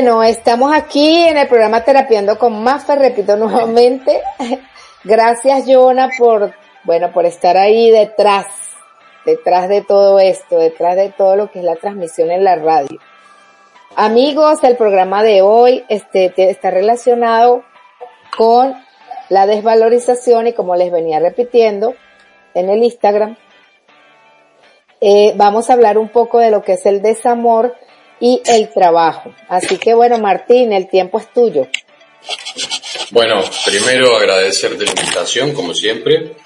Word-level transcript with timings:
Bueno, 0.00 0.22
estamos 0.22 0.72
aquí 0.74 1.28
en 1.28 1.36
el 1.36 1.46
programa 1.46 1.84
Terapiando 1.84 2.38
con 2.38 2.62
Mafe, 2.64 2.96
repito 2.96 3.36
nuevamente. 3.36 4.22
Gracias, 5.04 5.64
Jonah, 5.66 6.08
por, 6.16 6.54
bueno, 6.84 7.12
por 7.12 7.26
estar 7.26 7.58
ahí 7.58 7.90
detrás, 7.90 8.46
detrás 9.26 9.68
de 9.68 9.82
todo 9.82 10.18
esto, 10.18 10.56
detrás 10.56 10.96
de 10.96 11.10
todo 11.10 11.36
lo 11.36 11.50
que 11.50 11.58
es 11.58 11.66
la 11.66 11.76
transmisión 11.76 12.30
en 12.30 12.44
la 12.44 12.56
radio. 12.56 12.98
Amigos, 13.94 14.64
el 14.64 14.78
programa 14.78 15.22
de 15.22 15.42
hoy 15.42 15.84
este, 15.90 16.32
está 16.50 16.70
relacionado 16.70 17.62
con 18.38 18.74
la 19.28 19.44
desvalorización 19.44 20.46
y 20.46 20.54
como 20.54 20.76
les 20.76 20.90
venía 20.90 21.20
repitiendo 21.20 21.92
en 22.54 22.70
el 22.70 22.82
Instagram, 22.82 23.36
eh, 25.02 25.34
vamos 25.36 25.68
a 25.68 25.74
hablar 25.74 25.98
un 25.98 26.08
poco 26.08 26.38
de 26.38 26.50
lo 26.50 26.62
que 26.62 26.72
es 26.72 26.86
el 26.86 27.02
desamor 27.02 27.74
y 28.20 28.40
el 28.44 28.72
trabajo. 28.72 29.34
Así 29.48 29.78
que 29.78 29.94
bueno, 29.94 30.18
Martín, 30.18 30.72
el 30.72 30.88
tiempo 30.88 31.18
es 31.18 31.32
tuyo. 31.32 31.66
Bueno, 33.10 33.42
primero 33.64 34.16
agradecerte 34.16 34.84
la 34.84 34.90
invitación, 34.90 35.52
como 35.52 35.74
siempre. 35.74 36.36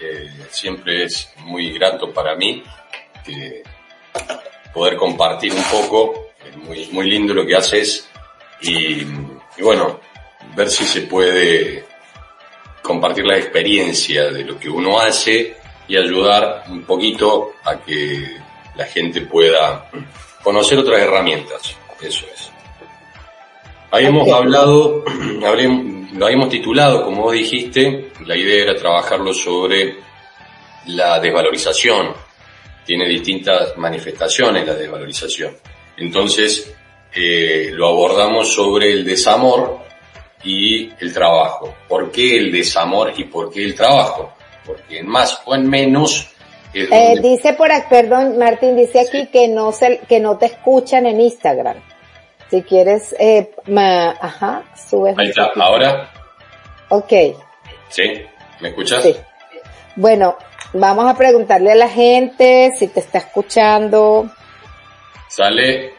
Eh, 0.00 0.30
siempre 0.50 1.04
es 1.04 1.30
muy 1.44 1.72
grato 1.72 2.12
para 2.12 2.34
mí 2.34 2.62
poder 4.74 4.96
compartir 4.96 5.52
un 5.52 5.62
poco. 5.64 6.30
Es 6.74 6.90
muy, 6.92 7.08
lindo 7.08 7.34
lo 7.34 7.46
que 7.46 7.54
haces 7.54 8.08
y 8.60 9.04
bueno, 9.60 10.00
ver 10.56 10.70
si 10.70 10.84
se 10.84 11.02
puede 11.02 11.84
compartir 12.82 13.24
la 13.24 13.38
experiencia 13.38 14.30
de 14.30 14.44
lo 14.44 14.58
que 14.58 14.68
uno 14.68 14.98
hace 14.98 15.56
y 15.88 15.96
ayudar 15.96 16.64
un 16.68 16.82
poquito 16.82 17.54
a 17.64 17.78
que 17.78 18.36
la 18.74 18.84
gente 18.86 19.22
pueda 19.22 19.88
conocer 20.42 20.78
otras 20.78 21.00
herramientas. 21.00 21.76
Eso 22.00 22.26
es. 22.32 22.50
Habíamos 23.90 24.28
hablado, 24.30 25.04
lo 25.40 26.26
habíamos 26.26 26.48
titulado, 26.48 27.04
como 27.04 27.22
vos 27.22 27.34
dijiste, 27.34 28.10
la 28.26 28.36
idea 28.36 28.62
era 28.62 28.76
trabajarlo 28.76 29.32
sobre 29.34 29.96
la 30.86 31.20
desvalorización. 31.20 32.12
Tiene 32.84 33.08
distintas 33.08 33.76
manifestaciones 33.76 34.66
la 34.66 34.74
desvalorización. 34.74 35.56
Entonces, 35.96 36.74
eh, 37.14 37.70
lo 37.72 37.88
abordamos 37.88 38.52
sobre 38.52 38.92
el 38.92 39.04
desamor 39.04 39.80
y 40.42 40.90
el 40.98 41.12
trabajo. 41.12 41.74
¿Por 41.88 42.10
qué 42.10 42.38
el 42.38 42.50
desamor 42.50 43.12
y 43.16 43.24
por 43.24 43.52
qué 43.52 43.64
el 43.64 43.74
trabajo? 43.74 44.34
Porque 44.64 44.98
en 44.98 45.08
más 45.08 45.42
o 45.44 45.54
en 45.54 45.68
menos 45.68 46.31
eh, 46.74 47.20
dice 47.20 47.52
por 47.54 47.70
aquí, 47.70 47.86
perdón, 47.90 48.38
Martín, 48.38 48.76
dice 48.76 49.00
aquí 49.00 49.26
que 49.26 49.48
no 49.48 49.72
se, 49.72 49.98
que 50.08 50.20
no 50.20 50.38
te 50.38 50.46
escuchan 50.46 51.06
en 51.06 51.20
Instagram. 51.20 51.76
Si 52.50 52.62
quieres, 52.62 53.14
eh, 53.18 53.50
ajá, 54.20 54.64
subes. 54.76 55.18
Ahí 55.18 55.28
está, 55.28 55.50
ahora. 55.56 56.10
Ok. 56.88 57.12
¿Sí? 57.88 58.02
¿Me 58.60 58.68
escuchas? 58.68 59.02
Sí. 59.02 59.16
Bueno, 59.96 60.36
vamos 60.72 61.10
a 61.10 61.16
preguntarle 61.16 61.72
a 61.72 61.76
la 61.76 61.88
gente 61.88 62.70
si 62.78 62.88
te 62.88 63.00
está 63.00 63.18
escuchando. 63.18 64.30
Sale 65.28 65.92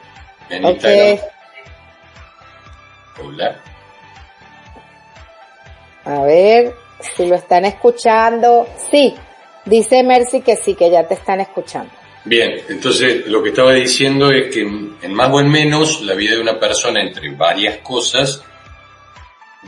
en 0.50 0.66
Instagram. 0.66 1.20
Hola. 3.24 3.62
A 6.06 6.22
ver, 6.22 6.74
si 7.16 7.26
lo 7.26 7.36
están 7.36 7.66
escuchando. 7.66 8.68
Sí, 8.92 9.16
Dice 9.66 10.04
Mercy 10.04 10.42
que 10.42 10.56
sí, 10.56 10.76
que 10.76 10.92
ya 10.92 11.08
te 11.08 11.14
están 11.14 11.40
escuchando. 11.40 11.92
Bien, 12.26 12.62
entonces 12.70 13.28
lo 13.28 13.44
que 13.44 13.50
estaba 13.50 13.74
diciendo 13.74 14.32
es 14.32 14.54
que 14.54 14.62
en 14.62 15.14
más 15.14 15.30
o 15.32 15.42
en 15.42 15.50
menos 15.50 16.02
la 16.02 16.14
vida 16.14 16.36
de 16.36 16.42
una 16.42 16.58
persona 16.58 17.02
entre 17.02 17.30
varias 17.32 17.78
cosas 17.80 18.44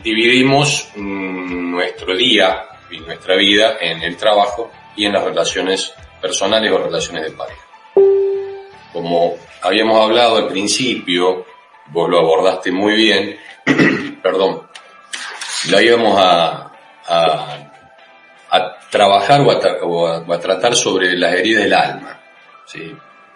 dividimos 0.02 0.90
mm, 0.96 1.72
nuestro 1.72 2.16
día 2.16 2.66
y 2.90 3.00
nuestra 3.00 3.36
vida 3.36 3.78
en 3.80 4.02
el 4.04 4.16
trabajo 4.16 4.72
y 4.96 5.06
en 5.06 5.14
las 5.14 5.24
relaciones 5.24 5.94
personales 6.22 6.72
o 6.72 6.78
relaciones 6.78 7.24
de 7.24 7.32
pareja. 7.32 7.62
Como 8.94 9.36
habíamos 9.62 10.02
hablado 10.02 10.38
al 10.38 10.48
principio, 10.48 11.46
vos 11.88 12.10
lo 12.10 12.20
abordaste 12.20 12.72
muy 12.72 12.94
bien, 12.94 13.38
perdón, 14.24 14.62
la 15.70 15.82
íbamos 15.82 16.18
a, 16.18 16.72
a 17.08 17.65
trabajar 18.90 19.42
o 19.82 20.08
a, 20.08 20.40
tratar 20.40 20.76
sobre 20.76 21.18
las 21.18 21.34
heridas 21.34 21.64
del 21.64 21.74
alma. 21.74 22.22
¿sí? 22.66 22.96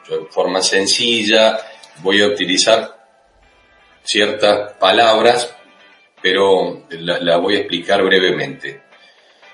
de 0.10 0.26
forma 0.30 0.62
sencilla 0.62 1.60
voy 2.02 2.22
a 2.22 2.28
utilizar 2.28 2.98
ciertas 4.04 4.74
palabras, 4.74 5.56
pero 6.22 6.86
las 6.90 7.22
la 7.22 7.38
voy 7.38 7.56
a 7.56 7.60
explicar 7.60 8.04
brevemente. 8.04 8.82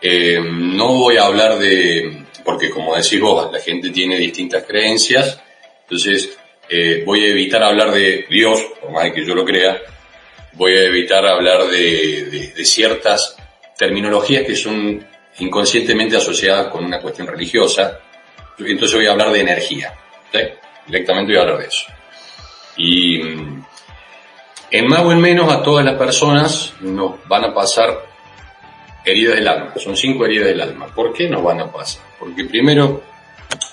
Eh, 0.02 0.40
no 0.40 0.94
voy 0.94 1.18
a 1.18 1.26
hablar 1.26 1.58
de, 1.58 2.26
porque 2.44 2.70
como 2.70 2.96
decís 2.96 3.20
vos, 3.20 3.52
la 3.52 3.60
gente 3.60 3.90
tiene 3.90 4.18
distintas 4.18 4.64
creencias, 4.64 5.42
entonces 5.82 6.38
eh, 6.70 7.04
voy 7.06 7.26
a 7.26 7.30
evitar 7.30 7.64
hablar 7.64 7.92
de 7.92 8.26
Dios, 8.30 8.62
por 8.82 8.92
más 8.92 9.12
que 9.12 9.26
yo 9.26 9.36
lo 9.36 9.46
crea, 9.46 9.82
voy 10.54 10.74
a 10.74 10.84
evitar 10.84 11.26
hablar 11.26 11.68
de, 11.68 12.52
de 12.56 12.66
ciertas 12.66 13.36
terminologías 13.78 14.46
que 14.46 14.56
son 14.56 15.06
inconscientemente 15.40 16.18
asociada 16.18 16.70
con 16.70 16.86
una 16.86 17.00
cuestión 17.00 17.28
religiosa. 17.28 18.00
Entonces 18.58 18.96
voy 18.96 19.08
a 19.08 19.12
hablar 19.12 19.32
de 19.32 19.42
energía. 19.42 19.94
Directamente 20.86 21.32
voy 21.32 21.40
a 21.40 21.42
hablar 21.42 21.58
de 21.60 21.68
eso. 21.68 21.86
Y 22.78 23.24
mm, 23.24 23.66
en 24.72 24.88
más 24.88 25.02
o 25.02 25.12
en 25.12 25.20
menos 25.20 25.52
a 25.52 25.64
todas 25.64 25.86
las 25.86 25.96
personas 25.96 26.74
nos 26.82 27.26
van 27.28 27.46
a 27.46 27.54
pasar 27.54 28.06
heridas 29.04 29.36
del 29.36 29.48
alma. 29.48 29.74
Son 29.78 29.96
cinco 29.96 30.26
heridas 30.26 30.48
del 30.48 30.62
alma. 30.62 30.88
¿Por 30.88 31.14
qué 31.14 31.30
nos 31.30 31.44
van 31.44 31.62
a 31.62 31.72
pasar? 31.72 32.04
Porque 32.20 32.46
primero, 32.46 33.04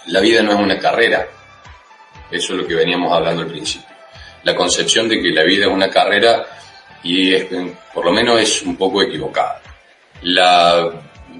la 0.06 0.21
vida 0.21 0.43
no 0.43 0.53
es 0.53 0.59
una 0.59 0.78
carrera. 0.78 1.27
Eso 2.31 2.55
es 2.55 2.61
lo 2.61 2.67
que 2.67 2.75
veníamos 2.75 3.12
hablando 3.12 3.43
al 3.43 3.49
principio. 3.49 3.89
La 4.45 4.55
concepción 4.56 5.09
de 5.09 5.21
que 5.21 5.31
la 5.31 5.45
vida 5.45 5.67
es 5.67 5.72
una 5.72 5.89
carrera 5.89 6.45
y 7.03 7.34
por 7.95 8.05
lo 8.05 8.12
menos 8.12 8.41
es 8.41 8.62
un 8.62 8.77
poco 8.77 9.03
equivocada. 9.03 9.61
La 10.22 10.91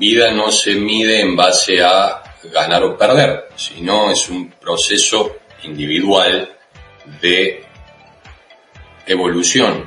vida 0.03 0.33
no 0.33 0.51
se 0.51 0.75
mide 0.75 1.21
en 1.21 1.37
base 1.37 1.81
a 1.81 2.21
ganar 2.53 2.83
o 2.83 2.99
perder, 2.99 3.51
sino 3.55 4.11
es 4.11 4.29
un 4.29 4.51
proceso 4.51 5.37
individual 5.63 6.57
de 7.21 7.65
evolución. 9.07 9.87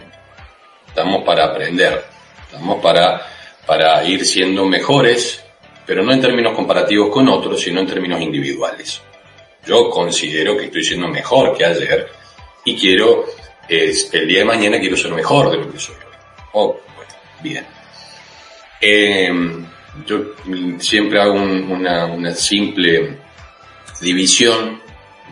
Estamos 0.87 1.25
para 1.25 1.43
aprender, 1.43 2.05
estamos 2.45 2.81
para, 2.81 3.27
para 3.65 4.05
ir 4.05 4.25
siendo 4.25 4.63
mejores, 4.65 5.43
pero 5.85 6.01
no 6.01 6.13
en 6.13 6.21
términos 6.21 6.55
comparativos 6.55 7.09
con 7.09 7.27
otros, 7.27 7.59
sino 7.59 7.81
en 7.81 7.87
términos 7.87 8.21
individuales. 8.21 9.01
Yo 9.67 9.89
considero 9.89 10.55
que 10.55 10.67
estoy 10.67 10.85
siendo 10.85 11.09
mejor 11.09 11.57
que 11.57 11.65
ayer 11.65 12.07
y 12.63 12.77
quiero, 12.77 13.25
el 13.67 14.27
día 14.29 14.39
de 14.39 14.45
mañana 14.45 14.79
quiero 14.79 14.95
ser 14.95 15.11
mejor 15.11 15.51
de 15.51 15.57
lo 15.57 15.69
que 15.69 15.77
soy 15.77 15.95
hoy. 15.95 16.13
Oh, 16.53 16.77
bien. 17.43 17.65
Eh, 18.79 19.65
yo 20.05 20.33
siempre 20.79 21.21
hago 21.21 21.33
una, 21.33 22.05
una 22.05 22.33
simple 22.33 23.17
división. 24.01 24.81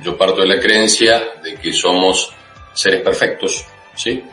Yo 0.01 0.18
parto 0.18 0.42
de 0.42 0.48
la 0.48 0.60
creencia 0.60 1.21
de 1.44 1.56
que 1.56 1.71
somos 1.74 2.33
seres 2.74 3.01
perfectos, 3.01 3.65
¿sí? 3.95 4.24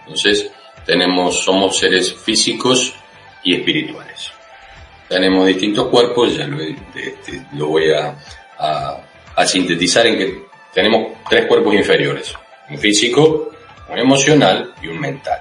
Entonces, 0.00 0.50
tenemos, 0.84 1.42
somos 1.42 1.78
seres 1.78 2.12
físicos 2.12 2.94
y 3.42 3.54
espirituales. 3.54 4.32
Tenemos 5.08 5.46
distintos 5.46 5.88
cuerpos, 5.88 6.36
ya 6.36 6.46
lo, 6.46 6.60
este, 6.60 7.46
voy 7.52 7.92
a, 7.92 8.18
a, 9.36 9.46
sintetizar 9.46 10.06
en 10.06 10.18
que 10.18 10.42
tenemos 10.72 11.18
tres 11.28 11.46
cuerpos 11.46 11.74
inferiores. 11.74 12.34
Un 12.68 12.78
físico, 12.78 13.50
un 13.88 13.98
emocional 13.98 14.74
y 14.82 14.88
un 14.88 14.98
mental. 14.98 15.40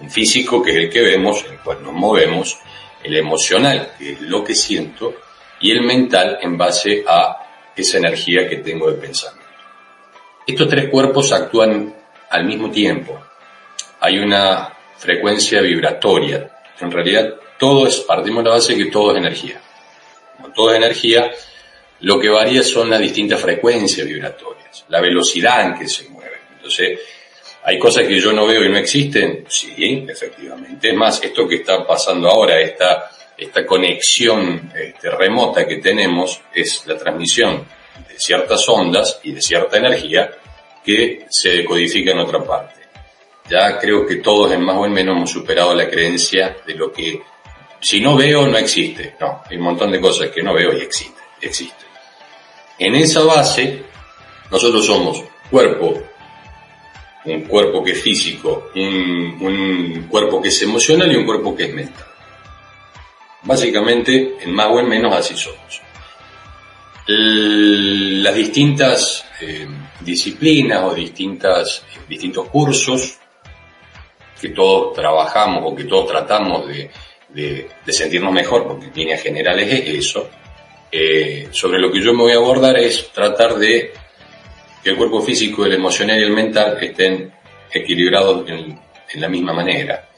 Un 0.00 0.10
físico 0.10 0.62
que 0.62 0.70
es 0.70 0.76
el 0.76 0.90
que 0.90 1.00
vemos, 1.00 1.44
el 1.50 1.58
cual 1.58 1.82
nos 1.82 1.92
movemos, 1.92 2.58
el 3.02 3.16
emocional, 3.16 3.92
que 3.98 4.12
es 4.12 4.20
lo 4.20 4.44
que 4.44 4.54
siento, 4.54 5.14
y 5.60 5.70
el 5.70 5.82
mental 5.82 6.38
en 6.42 6.56
base 6.56 7.04
a 7.06 7.70
esa 7.74 7.98
energía 7.98 8.48
que 8.48 8.56
tengo 8.56 8.90
de 8.90 8.98
pensamiento. 8.98 9.42
Estos 10.46 10.68
tres 10.68 10.88
cuerpos 10.88 11.32
actúan 11.32 11.94
al 12.30 12.44
mismo 12.44 12.70
tiempo. 12.70 13.20
Hay 14.00 14.18
una 14.18 14.72
frecuencia 14.98 15.60
vibratoria. 15.60 16.50
En 16.80 16.90
realidad, 16.90 17.34
todo 17.58 17.86
es, 17.86 18.00
partimos 18.00 18.42
de 18.42 18.50
la 18.50 18.56
base 18.56 18.76
que 18.76 18.86
todo 18.86 19.12
es 19.12 19.18
energía. 19.18 19.60
Como 20.36 20.52
todo 20.52 20.72
es 20.72 20.76
energía, 20.76 21.30
lo 22.00 22.18
que 22.18 22.28
varía 22.28 22.62
son 22.62 22.90
las 22.90 23.00
distintas 23.00 23.40
frecuencias 23.40 24.06
vibratorias, 24.06 24.84
la 24.88 25.00
velocidad 25.00 25.66
en 25.66 25.78
que 25.78 25.88
se 25.88 26.08
mueve. 26.08 26.38
Entonces, 26.56 26.98
¿Hay 27.64 27.78
cosas 27.78 28.06
que 28.08 28.18
yo 28.18 28.32
no 28.32 28.46
veo 28.46 28.64
y 28.64 28.68
no 28.68 28.78
existen? 28.78 29.44
Sí, 29.48 30.04
efectivamente. 30.08 30.90
Es 30.90 30.96
más, 30.96 31.22
esto 31.22 31.46
que 31.46 31.56
está 31.56 31.86
pasando 31.86 32.28
ahora, 32.28 32.60
esta, 32.60 33.10
esta 33.38 33.64
conexión 33.64 34.72
este, 34.74 35.10
remota 35.10 35.66
que 35.66 35.76
tenemos, 35.76 36.40
es 36.52 36.84
la 36.86 36.96
transmisión 36.96 37.64
de 38.08 38.18
ciertas 38.18 38.68
ondas 38.68 39.20
y 39.22 39.32
de 39.32 39.40
cierta 39.40 39.76
energía 39.76 40.30
que 40.84 41.26
se 41.30 41.50
decodifica 41.50 42.10
en 42.10 42.18
otra 42.18 42.42
parte. 42.42 42.80
Ya 43.48 43.78
creo 43.78 44.06
que 44.06 44.16
todos 44.16 44.50
en 44.52 44.62
más 44.62 44.76
o 44.76 44.86
en 44.86 44.92
menos 44.92 45.16
hemos 45.16 45.30
superado 45.30 45.74
la 45.74 45.88
creencia 45.88 46.56
de 46.66 46.74
lo 46.74 46.92
que 46.92 47.22
si 47.80 48.00
no 48.00 48.16
veo 48.16 48.46
no 48.46 48.58
existe. 48.58 49.14
No, 49.20 49.42
hay 49.48 49.56
un 49.56 49.64
montón 49.64 49.92
de 49.92 50.00
cosas 50.00 50.30
que 50.30 50.42
no 50.42 50.54
veo 50.54 50.72
y 50.76 50.80
existen, 50.80 51.22
existen. 51.40 51.88
En 52.78 52.94
esa 52.96 53.22
base, 53.22 53.82
nosotros 54.50 54.86
somos 54.86 55.22
cuerpo, 55.50 56.02
un 57.24 57.42
cuerpo 57.42 57.82
que 57.82 57.92
es 57.92 58.02
físico, 58.02 58.70
un, 58.74 59.38
un 59.40 60.06
cuerpo 60.08 60.40
que 60.40 60.48
es 60.48 60.62
emocional 60.62 61.10
y 61.12 61.16
un 61.16 61.24
cuerpo 61.24 61.54
que 61.54 61.64
es 61.64 61.74
mental. 61.74 62.06
Básicamente, 63.42 64.36
en 64.40 64.52
más 64.52 64.68
o 64.68 64.80
en 64.80 64.88
menos 64.88 65.14
así 65.14 65.36
somos. 65.36 65.82
las 67.06 68.34
distintas 68.34 69.24
eh, 69.40 69.66
disciplinas 70.00 70.84
o 70.84 70.94
distintas, 70.94 71.84
distintos 72.08 72.48
cursos 72.48 73.18
que 74.40 74.50
todos 74.50 74.94
trabajamos 74.94 75.62
o 75.64 75.74
que 75.74 75.84
todos 75.84 76.08
tratamos 76.08 76.66
de, 76.68 76.90
sentirnos 77.88 78.32
mejor, 78.32 78.66
porque 78.66 78.86
en 78.86 78.94
líneas 78.94 79.22
generales 79.22 79.72
es 79.72 80.06
eso, 80.06 80.28
eh, 80.90 81.48
sobre 81.50 81.78
lo 81.78 81.90
que 81.90 82.02
yo 82.02 82.12
me 82.12 82.22
voy 82.22 82.32
a 82.32 82.36
abordar 82.36 82.76
es 82.76 83.10
tratar 83.12 83.56
de 83.56 83.92
que 84.82 84.90
el 84.90 84.96
cuerpo 84.96 85.22
físico, 85.22 85.64
el 85.64 85.74
emocional 85.74 86.18
y 86.18 86.22
el 86.22 86.32
mental 86.32 86.78
estén 86.80 87.32
equilibrados 87.72 88.48
en, 88.48 88.80
la 89.14 89.28
misma 89.28 89.52
manera. 89.52 90.08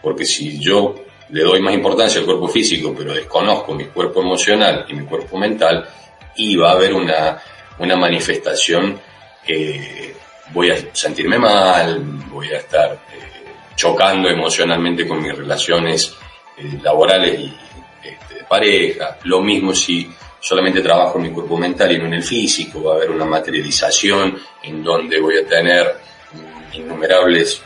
Porque 0.00 0.24
si 0.24 0.60
yo 0.60 0.94
le 1.30 1.42
doy 1.42 1.60
más 1.60 1.74
importancia 1.74 2.20
al 2.20 2.26
cuerpo 2.26 2.46
físico, 2.46 2.94
pero 2.96 3.12
desconozco 3.12 3.74
mi 3.74 3.86
cuerpo 3.86 4.22
emocional 4.22 4.86
y 4.88 4.94
mi 4.94 5.04
cuerpo 5.04 5.36
mental, 5.36 5.88
y 6.36 6.54
va 6.54 6.70
a 6.70 6.74
haber 6.74 6.94
una, 6.94 7.42
una 7.80 7.96
manifestación 7.96 8.98
que 9.44 10.14
voy 10.52 10.70
a 10.70 10.76
sentirme 10.92 11.38
mal, 11.38 12.00
voy 12.30 12.48
a 12.52 12.58
estar 12.58 12.92
eh, 12.92 13.28
chocando 13.74 14.28
emocionalmente 14.28 15.06
con 15.06 15.20
mis 15.20 15.36
relaciones 15.36 16.14
eh, 16.56 16.78
laborales 16.82 17.40
y 17.40 17.52
este, 18.04 18.34
de 18.36 18.44
pareja. 18.44 19.18
Lo 19.24 19.40
mismo 19.40 19.74
si 19.74 20.08
solamente 20.40 20.80
trabajo 20.80 21.18
en 21.18 21.24
mi 21.24 21.30
cuerpo 21.30 21.56
mental 21.56 21.92
y 21.92 21.98
no 21.98 22.06
en 22.06 22.14
el 22.14 22.22
físico, 22.22 22.82
va 22.82 22.92
a 22.92 22.96
haber 22.96 23.10
una 23.10 23.24
materialización 23.24 24.38
en 24.62 24.82
donde 24.82 25.20
voy 25.20 25.38
a 25.38 25.46
tener 25.46 25.96
innumerables 26.72 27.62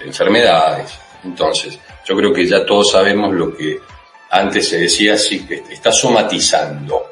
enfermedades. 0.00 0.98
Entonces, 1.24 1.78
yo 2.04 2.16
creo 2.16 2.32
que 2.32 2.46
ya 2.46 2.64
todos 2.64 2.92
sabemos 2.92 3.34
lo 3.34 3.56
que 3.56 3.80
antes 4.30 4.68
se 4.68 4.78
decía 4.78 5.14
así, 5.14 5.46
que 5.46 5.62
está 5.70 5.92
somatizando. 5.92 7.10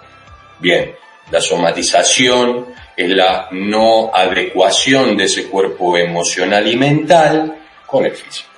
Bien, 0.59 0.95
la 1.31 1.41
somatización 1.41 2.67
es 2.97 3.11
la 3.11 3.49
no 3.51 4.15
adecuación 4.15 5.17
de 5.17 5.25
ese 5.25 5.49
cuerpo 5.49 5.97
emocional 5.97 6.67
y 6.67 6.77
mental 6.77 7.57
con 7.87 8.07
el 8.07 8.13
físico. 8.13 8.51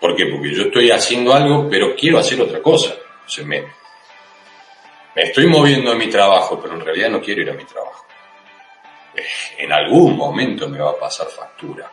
¿Por 0.00 0.14
qué? 0.14 0.26
Porque 0.26 0.54
yo 0.54 0.64
estoy 0.64 0.90
haciendo 0.90 1.34
algo, 1.34 1.68
pero 1.68 1.94
quiero 1.94 2.18
hacer 2.18 2.40
otra 2.40 2.62
cosa. 2.62 2.94
O 2.94 3.44
me, 3.44 3.64
me 5.16 5.22
estoy 5.22 5.46
moviendo 5.46 5.92
en 5.92 5.98
mi 5.98 6.08
trabajo, 6.08 6.60
pero 6.60 6.74
en 6.74 6.82
realidad 6.82 7.08
no 7.08 7.22
quiero 7.22 7.40
ir 7.40 7.48
a 7.48 7.54
mi 7.54 7.64
trabajo. 7.64 8.04
Eh, 9.16 9.24
en 9.56 9.72
algún 9.72 10.14
momento 10.14 10.68
me 10.68 10.78
va 10.78 10.90
a 10.90 10.98
pasar 10.98 11.28
factura 11.28 11.90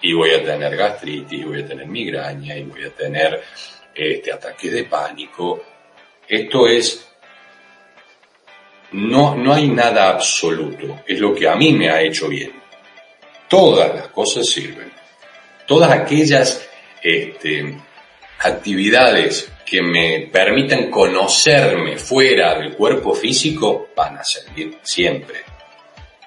y 0.00 0.12
voy 0.12 0.32
a 0.32 0.42
tener 0.42 0.76
gastritis, 0.76 1.46
voy 1.46 1.62
a 1.62 1.66
tener 1.66 1.86
migraña, 1.86 2.56
y 2.56 2.64
voy 2.64 2.84
a 2.84 2.90
tener 2.90 3.44
este, 3.94 4.32
ataques 4.32 4.72
de 4.72 4.84
pánico. 4.84 5.62
Esto 6.26 6.66
es, 6.66 7.08
no, 8.90 9.36
no 9.36 9.54
hay 9.54 9.68
nada 9.68 10.10
absoluto, 10.10 11.02
es 11.06 11.20
lo 11.20 11.32
que 11.32 11.48
a 11.48 11.54
mí 11.54 11.72
me 11.74 11.90
ha 11.90 12.02
hecho 12.02 12.26
bien. 12.26 12.60
Todas 13.48 13.94
las 13.94 14.08
cosas 14.08 14.48
sirven. 14.48 14.92
Todas 15.64 15.92
aquellas 15.92 16.68
este, 17.00 17.78
actividades 18.40 19.53
que 19.64 19.82
me 19.82 20.28
permitan 20.32 20.90
conocerme 20.90 21.96
fuera 21.96 22.58
del 22.58 22.74
cuerpo 22.74 23.14
físico 23.14 23.88
van 23.96 24.18
a 24.18 24.24
servir 24.24 24.78
siempre. 24.82 25.40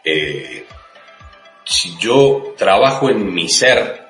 Eh, 0.04 0.66
si 1.64 1.98
yo 1.98 2.56
trabajo 2.58 3.10
en 3.10 3.34
mi 3.34 3.50
ser 3.50 4.08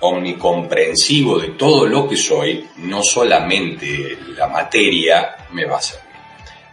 omnicomprensivo 0.00 1.38
de 1.38 1.48
todo 1.48 1.86
lo 1.86 2.08
que 2.08 2.16
soy, 2.16 2.66
no 2.78 3.02
solamente 3.02 4.18
la 4.36 4.46
materia 4.48 5.36
me 5.52 5.64
va 5.64 5.78
a 5.78 5.82
servir. 5.82 6.06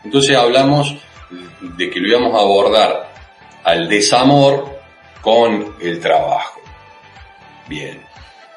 Entonces 0.03 0.35
hablamos 0.35 0.95
de 1.61 1.89
que 1.89 1.99
lo 1.99 2.07
íbamos 2.07 2.35
a 2.35 2.43
abordar 2.43 3.13
al 3.63 3.87
desamor 3.87 4.79
con 5.21 5.75
el 5.81 5.99
trabajo. 5.99 6.61
Bien. 7.67 8.01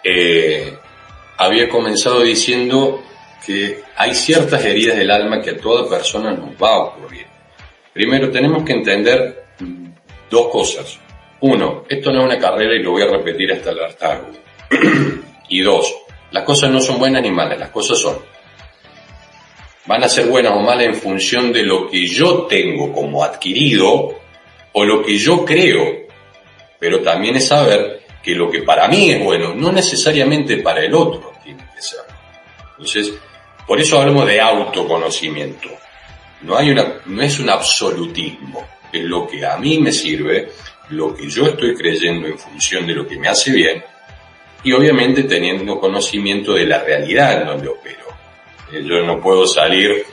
Eh, 0.02 0.76
había 1.38 1.68
comenzado 1.68 2.22
diciendo 2.22 3.02
que 3.44 3.82
hay 3.96 4.14
ciertas 4.14 4.64
heridas 4.64 4.96
del 4.96 5.10
alma 5.10 5.40
que 5.40 5.50
a 5.50 5.56
toda 5.56 5.88
persona 5.88 6.32
nos 6.32 6.50
va 6.60 6.74
a 6.74 6.78
ocurrir. 6.78 7.26
Primero 7.92 8.30
tenemos 8.30 8.64
que 8.64 8.72
entender 8.72 9.44
dos 10.30 10.48
cosas. 10.48 10.98
Uno, 11.40 11.84
esto 11.88 12.12
no 12.12 12.20
es 12.20 12.24
una 12.24 12.38
carrera 12.38 12.74
y 12.74 12.82
lo 12.82 12.92
voy 12.92 13.02
a 13.02 13.06
repetir 13.06 13.52
hasta 13.52 13.70
el 13.70 13.80
hartazgo. 13.80 14.28
y 15.48 15.60
dos, 15.60 15.94
las 16.30 16.44
cosas 16.44 16.70
no 16.70 16.80
son 16.80 16.98
buenas 16.98 17.22
ni 17.22 17.30
malas, 17.30 17.58
las 17.58 17.70
cosas 17.70 17.98
son. 17.98 18.18
Van 19.86 20.02
a 20.02 20.08
ser 20.08 20.26
buenas 20.26 20.52
o 20.52 20.60
malas 20.60 20.86
en 20.86 20.94
función 20.94 21.52
de 21.52 21.62
lo 21.62 21.88
que 21.88 22.06
yo 22.06 22.46
tengo 22.46 22.92
como 22.92 23.22
adquirido 23.22 24.14
o 24.72 24.84
lo 24.84 25.02
que 25.02 25.16
yo 25.16 25.44
creo. 25.44 26.06
Pero 26.78 27.00
también 27.00 27.36
es 27.36 27.46
saber 27.48 28.02
que 28.22 28.34
lo 28.34 28.50
que 28.50 28.62
para 28.62 28.88
mí 28.88 29.10
es 29.10 29.22
bueno, 29.22 29.54
no 29.54 29.70
necesariamente 29.70 30.56
para 30.58 30.84
el 30.84 30.92
otro 30.92 31.32
tiene 31.44 31.64
que 31.74 31.80
ser. 31.80 32.00
Entonces, 32.72 33.14
por 33.66 33.80
eso 33.80 34.00
hablamos 34.00 34.26
de 34.26 34.40
autoconocimiento. 34.40 35.68
No 36.42 36.56
hay 36.56 36.70
una, 36.70 37.00
no 37.06 37.22
es 37.22 37.38
un 37.40 37.50
absolutismo. 37.50 38.64
Es 38.92 39.02
lo 39.02 39.26
que 39.26 39.44
a 39.44 39.56
mí 39.56 39.78
me 39.78 39.92
sirve 39.92 40.50
lo 40.90 41.14
que 41.14 41.28
yo 41.28 41.46
estoy 41.46 41.74
creyendo 41.74 42.28
en 42.28 42.38
función 42.38 42.86
de 42.86 42.94
lo 42.94 43.06
que 43.06 43.18
me 43.18 43.28
hace 43.28 43.50
bien 43.50 43.82
y 44.62 44.72
obviamente 44.72 45.24
teniendo 45.24 45.80
conocimiento 45.80 46.54
de 46.54 46.66
la 46.66 46.78
realidad 46.78 47.40
en 47.40 47.46
donde 47.46 47.68
opero. 47.68 48.06
Eh, 48.72 48.82
yo 48.84 49.02
no 49.02 49.20
puedo 49.20 49.46
salir, 49.46 50.04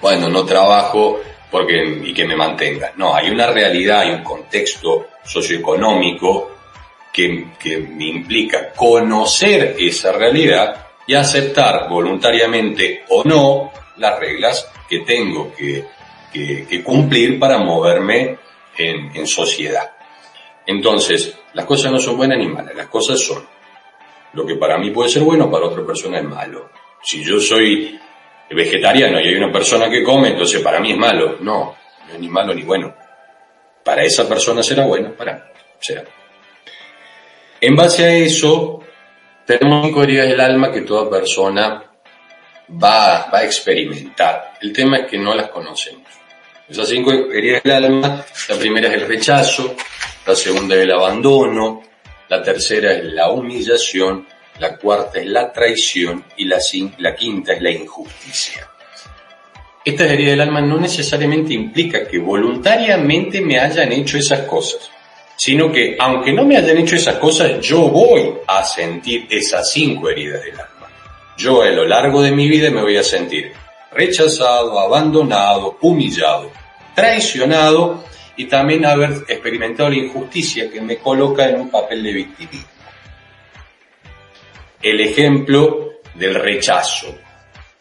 bueno, 0.00 0.28
no 0.28 0.44
trabajo 0.44 1.20
porque, 1.50 2.00
y 2.04 2.12
que 2.12 2.24
me 2.24 2.36
mantenga. 2.36 2.92
No, 2.96 3.14
hay 3.14 3.30
una 3.30 3.48
realidad, 3.48 4.00
hay 4.00 4.10
un 4.10 4.24
contexto 4.24 5.08
socioeconómico 5.24 6.50
que, 7.12 7.48
que 7.58 7.78
me 7.78 8.06
implica 8.06 8.72
conocer 8.72 9.76
esa 9.78 10.12
realidad 10.12 10.91
y 11.06 11.14
aceptar 11.14 11.88
voluntariamente 11.88 13.04
o 13.08 13.24
no 13.24 13.72
las 13.96 14.18
reglas 14.18 14.70
que 14.88 15.00
tengo 15.00 15.52
que, 15.54 15.84
que, 16.32 16.82
cumplir 16.82 17.38
para 17.38 17.58
moverme 17.58 18.38
en, 18.76 19.14
en 19.14 19.26
sociedad. 19.26 19.90
Entonces, 20.66 21.36
las 21.54 21.66
cosas 21.66 21.92
no 21.92 21.98
son 21.98 22.16
buenas 22.16 22.38
ni 22.38 22.46
malas, 22.46 22.74
las 22.74 22.88
cosas 22.88 23.20
son. 23.20 23.46
Lo 24.34 24.46
que 24.46 24.54
para 24.56 24.78
mí 24.78 24.90
puede 24.90 25.10
ser 25.10 25.22
bueno, 25.22 25.50
para 25.50 25.66
otra 25.66 25.84
persona 25.84 26.18
es 26.18 26.24
malo. 26.24 26.70
Si 27.02 27.22
yo 27.22 27.38
soy 27.40 27.98
vegetariano 28.50 29.20
y 29.20 29.28
hay 29.28 29.34
una 29.34 29.52
persona 29.52 29.90
que 29.90 30.02
come, 30.02 30.28
entonces 30.28 30.60
para 30.62 30.80
mí 30.80 30.92
es 30.92 30.98
malo. 30.98 31.36
No, 31.40 31.76
no 32.06 32.14
es 32.14 32.18
ni 32.18 32.28
malo 32.28 32.54
ni 32.54 32.62
bueno. 32.62 32.94
Para 33.84 34.04
esa 34.04 34.28
persona 34.28 34.62
será 34.62 34.86
bueno, 34.86 35.12
para 35.12 35.34
mí 35.34 35.40
será. 35.80 36.04
En 37.60 37.76
base 37.76 38.04
a 38.04 38.14
eso, 38.14 38.81
tenemos 39.46 39.86
cinco 39.86 40.02
heridas 40.02 40.28
del 40.28 40.40
alma 40.40 40.70
que 40.70 40.82
toda 40.82 41.10
persona 41.10 41.84
va, 42.70 43.28
va 43.32 43.38
a 43.38 43.44
experimentar. 43.44 44.54
El 44.60 44.72
tema 44.72 44.98
es 44.98 45.06
que 45.06 45.18
no 45.18 45.34
las 45.34 45.48
conocemos. 45.48 46.08
Esas 46.68 46.88
cinco 46.88 47.12
heridas 47.12 47.62
del 47.62 47.84
alma, 47.84 48.24
la 48.48 48.56
primera 48.56 48.88
es 48.88 48.94
el 48.94 49.08
rechazo, 49.08 49.74
la 50.26 50.34
segunda 50.34 50.74
es 50.74 50.82
el 50.82 50.92
abandono, 50.92 51.82
la 52.28 52.42
tercera 52.42 52.92
es 52.92 53.04
la 53.04 53.30
humillación, 53.30 54.26
la 54.58 54.76
cuarta 54.76 55.18
es 55.20 55.26
la 55.26 55.52
traición 55.52 56.24
y 56.36 56.44
la, 56.44 56.58
la 56.98 57.14
quinta 57.14 57.52
es 57.52 57.60
la 57.60 57.70
injusticia. 57.70 58.68
Esta 59.84 60.04
herida 60.04 60.30
del 60.30 60.40
alma 60.40 60.60
no 60.60 60.78
necesariamente 60.78 61.52
implica 61.52 62.06
que 62.06 62.18
voluntariamente 62.18 63.40
me 63.40 63.58
hayan 63.58 63.90
hecho 63.90 64.16
esas 64.16 64.42
cosas, 64.42 64.90
sino 65.36 65.72
que 65.72 65.96
aunque 65.98 66.32
no 66.32 66.44
me 66.44 66.56
hayan 66.56 66.78
hecho 66.78 66.96
esas 66.96 67.16
cosas, 67.16 67.60
yo 67.60 67.88
voy 67.88 68.34
a 68.46 68.64
sentir 68.64 69.26
esas 69.30 69.70
cinco 69.72 70.08
heridas 70.08 70.42
del 70.42 70.52
alma. 70.52 70.88
Yo 71.36 71.62
a 71.62 71.70
lo 71.70 71.84
largo 71.84 72.22
de 72.22 72.30
mi 72.30 72.48
vida 72.48 72.70
me 72.70 72.82
voy 72.82 72.96
a 72.96 73.02
sentir 73.02 73.52
rechazado, 73.92 74.78
abandonado, 74.78 75.78
humillado, 75.80 76.50
traicionado 76.94 78.04
y 78.36 78.46
también 78.46 78.84
haber 78.86 79.24
experimentado 79.28 79.90
la 79.90 79.96
injusticia 79.96 80.70
que 80.70 80.80
me 80.80 80.98
coloca 80.98 81.48
en 81.48 81.60
un 81.60 81.70
papel 81.70 82.02
de 82.02 82.12
victimismo. 82.12 82.68
El 84.80 85.00
ejemplo 85.00 85.92
del 86.14 86.34
rechazo 86.34 87.14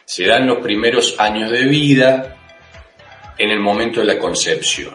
se 0.06 0.26
da 0.26 0.38
en 0.38 0.48
los 0.48 0.60
primeros 0.60 1.16
años 1.20 1.52
de 1.52 1.64
vida, 1.66 2.38
en 3.38 3.50
el 3.50 3.60
momento 3.60 4.02
de 4.02 4.08
la 4.08 4.20
concepción. 4.20 4.94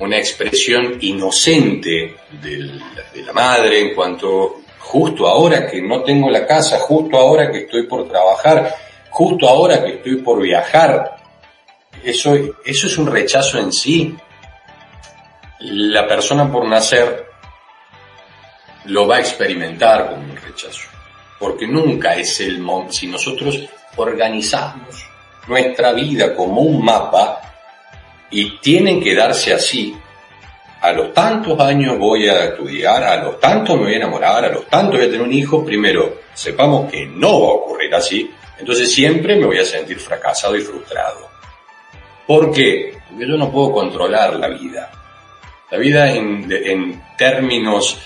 Una 0.00 0.18
expresión 0.18 0.96
inocente 1.00 2.16
de 2.42 3.22
la 3.22 3.32
madre 3.32 3.80
en 3.80 3.94
cuanto 3.94 4.62
justo 4.78 5.28
ahora 5.28 5.70
que 5.70 5.80
no 5.80 6.02
tengo 6.02 6.28
la 6.30 6.46
casa, 6.46 6.78
justo 6.80 7.16
ahora 7.16 7.50
que 7.52 7.60
estoy 7.60 7.86
por 7.86 8.08
trabajar, 8.08 8.74
justo 9.10 9.48
ahora 9.48 9.84
que 9.84 9.94
estoy 9.94 10.16
por 10.16 10.40
viajar. 10.40 11.16
Eso, 12.02 12.34
eso 12.64 12.86
es 12.86 12.98
un 12.98 13.06
rechazo 13.06 13.58
en 13.58 13.72
sí. 13.72 14.16
La 15.60 16.08
persona 16.08 16.50
por 16.50 16.66
nacer 16.66 17.26
lo 18.86 19.06
va 19.06 19.16
a 19.16 19.20
experimentar 19.20 20.08
como 20.08 20.22
un 20.22 20.36
rechazo, 20.36 20.88
porque 21.38 21.66
nunca 21.66 22.16
es 22.16 22.40
el 22.40 22.58
momento, 22.58 22.94
si 22.94 23.06
nosotros 23.06 23.60
organizamos 23.96 25.06
nuestra 25.46 25.92
vida 25.92 26.34
como 26.34 26.62
un 26.62 26.82
mapa 26.82 27.49
y 28.30 28.58
tienen 28.58 29.02
que 29.02 29.14
darse 29.14 29.52
así, 29.52 29.94
a 30.80 30.92
los 30.92 31.12
tantos 31.12 31.58
años 31.60 31.98
voy 31.98 32.28
a 32.28 32.44
estudiar, 32.44 33.02
a 33.02 33.22
los 33.22 33.38
tantos 33.38 33.76
me 33.76 33.84
voy 33.84 33.94
a 33.94 33.96
enamorar, 33.96 34.44
a 34.44 34.48
los 34.48 34.66
tantos 34.66 34.96
voy 34.96 35.06
a 35.06 35.10
tener 35.10 35.22
un 35.22 35.32
hijo, 35.32 35.64
primero 35.64 36.20
sepamos 36.32 36.90
que 36.90 37.06
no 37.06 37.40
va 37.42 37.48
a 37.48 37.52
ocurrir 37.52 37.94
así, 37.94 38.30
entonces 38.58 38.90
siempre 38.92 39.36
me 39.36 39.46
voy 39.46 39.58
a 39.58 39.64
sentir 39.64 39.98
fracasado 39.98 40.56
y 40.56 40.60
frustrado. 40.60 41.28
¿Por 42.26 42.52
qué? 42.52 42.98
Porque 43.08 43.26
yo 43.26 43.36
no 43.36 43.50
puedo 43.50 43.72
controlar 43.72 44.36
la 44.36 44.48
vida. 44.48 44.90
La 45.70 45.78
vida 45.78 46.12
en, 46.12 47.02
términos 47.16 47.98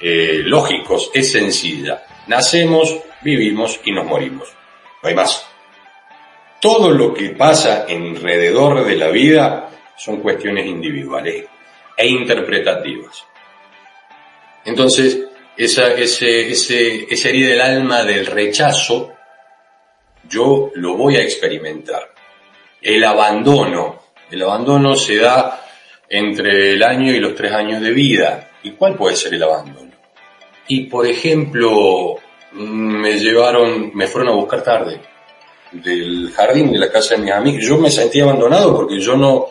eh, 0.00 0.42
lógicos 0.44 1.10
es 1.12 1.32
sencilla. 1.32 2.02
Nacemos, 2.26 2.96
vivimos 3.22 3.80
y 3.84 3.92
nos 3.92 4.06
morimos. 4.06 4.48
No 5.02 5.08
hay 5.08 5.14
más. 5.14 5.51
Todo 6.62 6.92
lo 6.92 7.12
que 7.12 7.30
pasa 7.30 7.86
alrededor 7.88 8.84
de 8.84 8.94
la 8.94 9.08
vida 9.08 9.68
son 9.96 10.18
cuestiones 10.18 10.64
individuales 10.64 11.46
e 11.96 12.06
interpretativas. 12.06 13.24
Entonces, 14.64 15.24
esa, 15.56 15.92
ese, 15.94 16.52
ese, 16.52 17.12
esa 17.12 17.28
herida 17.30 17.48
del 17.48 17.60
alma 17.62 18.04
del 18.04 18.26
rechazo, 18.26 19.12
yo 20.28 20.70
lo 20.76 20.96
voy 20.96 21.16
a 21.16 21.22
experimentar. 21.22 22.12
El 22.80 23.02
abandono, 23.02 24.00
el 24.30 24.40
abandono 24.44 24.94
se 24.94 25.16
da 25.16 25.66
entre 26.08 26.74
el 26.74 26.82
año 26.84 27.12
y 27.12 27.18
los 27.18 27.34
tres 27.34 27.50
años 27.50 27.82
de 27.82 27.90
vida. 27.90 28.50
¿Y 28.62 28.70
cuál 28.70 28.94
puede 28.94 29.16
ser 29.16 29.34
el 29.34 29.42
abandono? 29.42 29.90
Y 30.68 30.84
por 30.84 31.08
ejemplo, 31.08 32.20
me 32.52 33.18
llevaron, 33.18 33.90
me 33.96 34.06
fueron 34.06 34.32
a 34.32 34.36
buscar 34.36 34.62
tarde 34.62 35.11
del 35.72 36.30
jardín 36.34 36.72
de 36.72 36.78
la 36.78 36.90
casa 36.90 37.14
de 37.14 37.22
mis 37.22 37.32
amigos. 37.32 37.64
Yo 37.64 37.78
me 37.78 37.90
sentí 37.90 38.20
abandonado 38.20 38.76
porque 38.76 39.00
yo 39.00 39.16
no, 39.16 39.46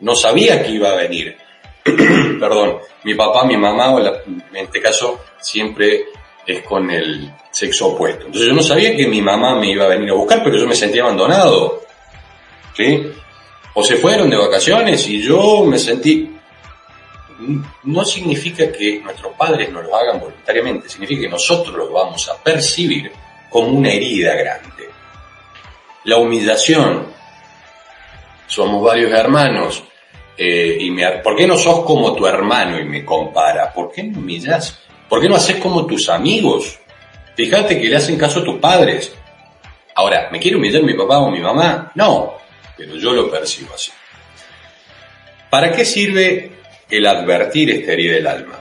no 0.00 0.14
sabía 0.14 0.62
que 0.62 0.70
iba 0.70 0.90
a 0.90 0.96
venir. 0.96 1.36
perdón, 1.84 2.78
mi 3.04 3.14
papá, 3.14 3.44
mi 3.44 3.56
mamá, 3.56 3.94
en 4.26 4.56
este 4.56 4.80
caso, 4.80 5.20
siempre 5.40 6.04
es 6.46 6.62
con 6.62 6.90
el 6.90 7.32
sexo 7.50 7.88
opuesto. 7.88 8.26
Entonces 8.26 8.48
yo 8.48 8.54
no 8.54 8.62
sabía 8.62 8.94
que 8.96 9.06
mi 9.06 9.22
mamá 9.22 9.54
me 9.54 9.70
iba 9.70 9.84
a 9.84 9.88
venir 9.88 10.10
a 10.10 10.14
buscar, 10.14 10.42
pero 10.42 10.58
yo 10.58 10.66
me 10.66 10.74
sentía 10.74 11.02
abandonado. 11.02 11.82
¿Sí? 12.74 13.12
O 13.74 13.82
se 13.82 13.96
fueron 13.96 14.28
de 14.30 14.36
vacaciones 14.36 15.06
y 15.08 15.22
yo 15.22 15.64
me 15.64 15.78
sentí... 15.78 16.36
No 17.84 18.04
significa 18.04 18.70
que 18.70 19.00
nuestros 19.00 19.32
padres 19.34 19.70
nos 19.70 19.84
lo 19.84 19.96
hagan 19.96 20.20
voluntariamente, 20.20 20.90
significa 20.90 21.22
que 21.22 21.28
nosotros 21.28 21.74
lo 21.74 21.90
vamos 21.90 22.28
a 22.28 22.36
percibir 22.42 23.10
como 23.48 23.68
una 23.68 23.90
herida 23.90 24.34
grande. 24.34 24.89
La 26.04 26.16
humillación. 26.16 27.06
Somos 28.46 28.82
varios 28.82 29.12
hermanos, 29.12 29.84
eh, 30.42 30.78
y 30.80 30.90
me, 30.90 31.06
¿por 31.18 31.36
qué 31.36 31.46
no 31.46 31.58
sos 31.58 31.84
como 31.84 32.14
tu 32.14 32.26
hermano 32.26 32.80
y 32.80 32.84
me 32.84 33.04
compara? 33.04 33.72
¿Por 33.74 33.92
qué 33.92 34.02
no 34.02 34.18
humillas? 34.18 34.80
¿Por 35.06 35.20
qué 35.20 35.28
no 35.28 35.36
haces 35.36 35.56
como 35.56 35.84
tus 35.84 36.08
amigos? 36.08 36.78
Fíjate 37.36 37.78
que 37.78 37.88
le 37.88 37.96
hacen 37.96 38.16
caso 38.16 38.40
a 38.40 38.44
tus 38.44 38.58
padres. 38.58 39.12
Ahora, 39.94 40.30
¿me 40.32 40.40
quiere 40.40 40.56
humillar 40.56 40.82
mi 40.82 40.94
papá 40.94 41.18
o 41.18 41.30
mi 41.30 41.40
mamá? 41.40 41.92
No, 41.94 42.34
pero 42.74 42.96
yo 42.96 43.12
lo 43.12 43.30
percibo 43.30 43.74
así. 43.74 43.92
¿Para 45.50 45.72
qué 45.72 45.84
sirve 45.84 46.52
el 46.88 47.06
advertir 47.06 47.70
esta 47.70 47.92
herida 47.92 48.14
del 48.14 48.26
alma? 48.26 48.60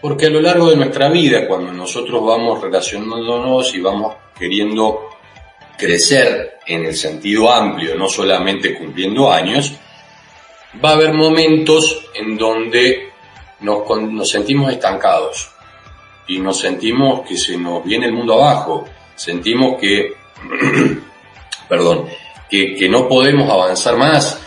Porque 0.00 0.26
a 0.26 0.30
lo 0.30 0.40
largo 0.40 0.70
de 0.70 0.76
nuestra 0.76 1.10
vida, 1.10 1.46
cuando 1.46 1.72
nosotros 1.72 2.24
vamos 2.24 2.62
relacionándonos 2.62 3.74
y 3.74 3.80
vamos 3.80 4.14
queriendo 4.38 5.10
crecer 5.82 6.60
en 6.64 6.84
el 6.84 6.94
sentido 6.94 7.52
amplio, 7.52 7.96
no 7.96 8.08
solamente 8.08 8.78
cumpliendo 8.78 9.32
años, 9.32 9.72
va 10.82 10.90
a 10.90 10.92
haber 10.92 11.12
momentos 11.12 12.04
en 12.14 12.38
donde 12.38 13.08
nos, 13.58 14.30
sentimos 14.30 14.72
estancados 14.72 15.50
y 16.28 16.38
nos 16.38 16.60
sentimos 16.60 17.26
que 17.26 17.36
se 17.36 17.56
nos 17.56 17.84
viene 17.84 18.06
el 18.06 18.12
mundo 18.12 18.34
abajo, 18.34 18.84
sentimos 19.16 19.80
que, 19.80 20.12
perdón, 21.68 22.06
que 22.48 22.88
no 22.88 23.08
podemos 23.08 23.50
avanzar 23.50 23.96
más 23.96 24.38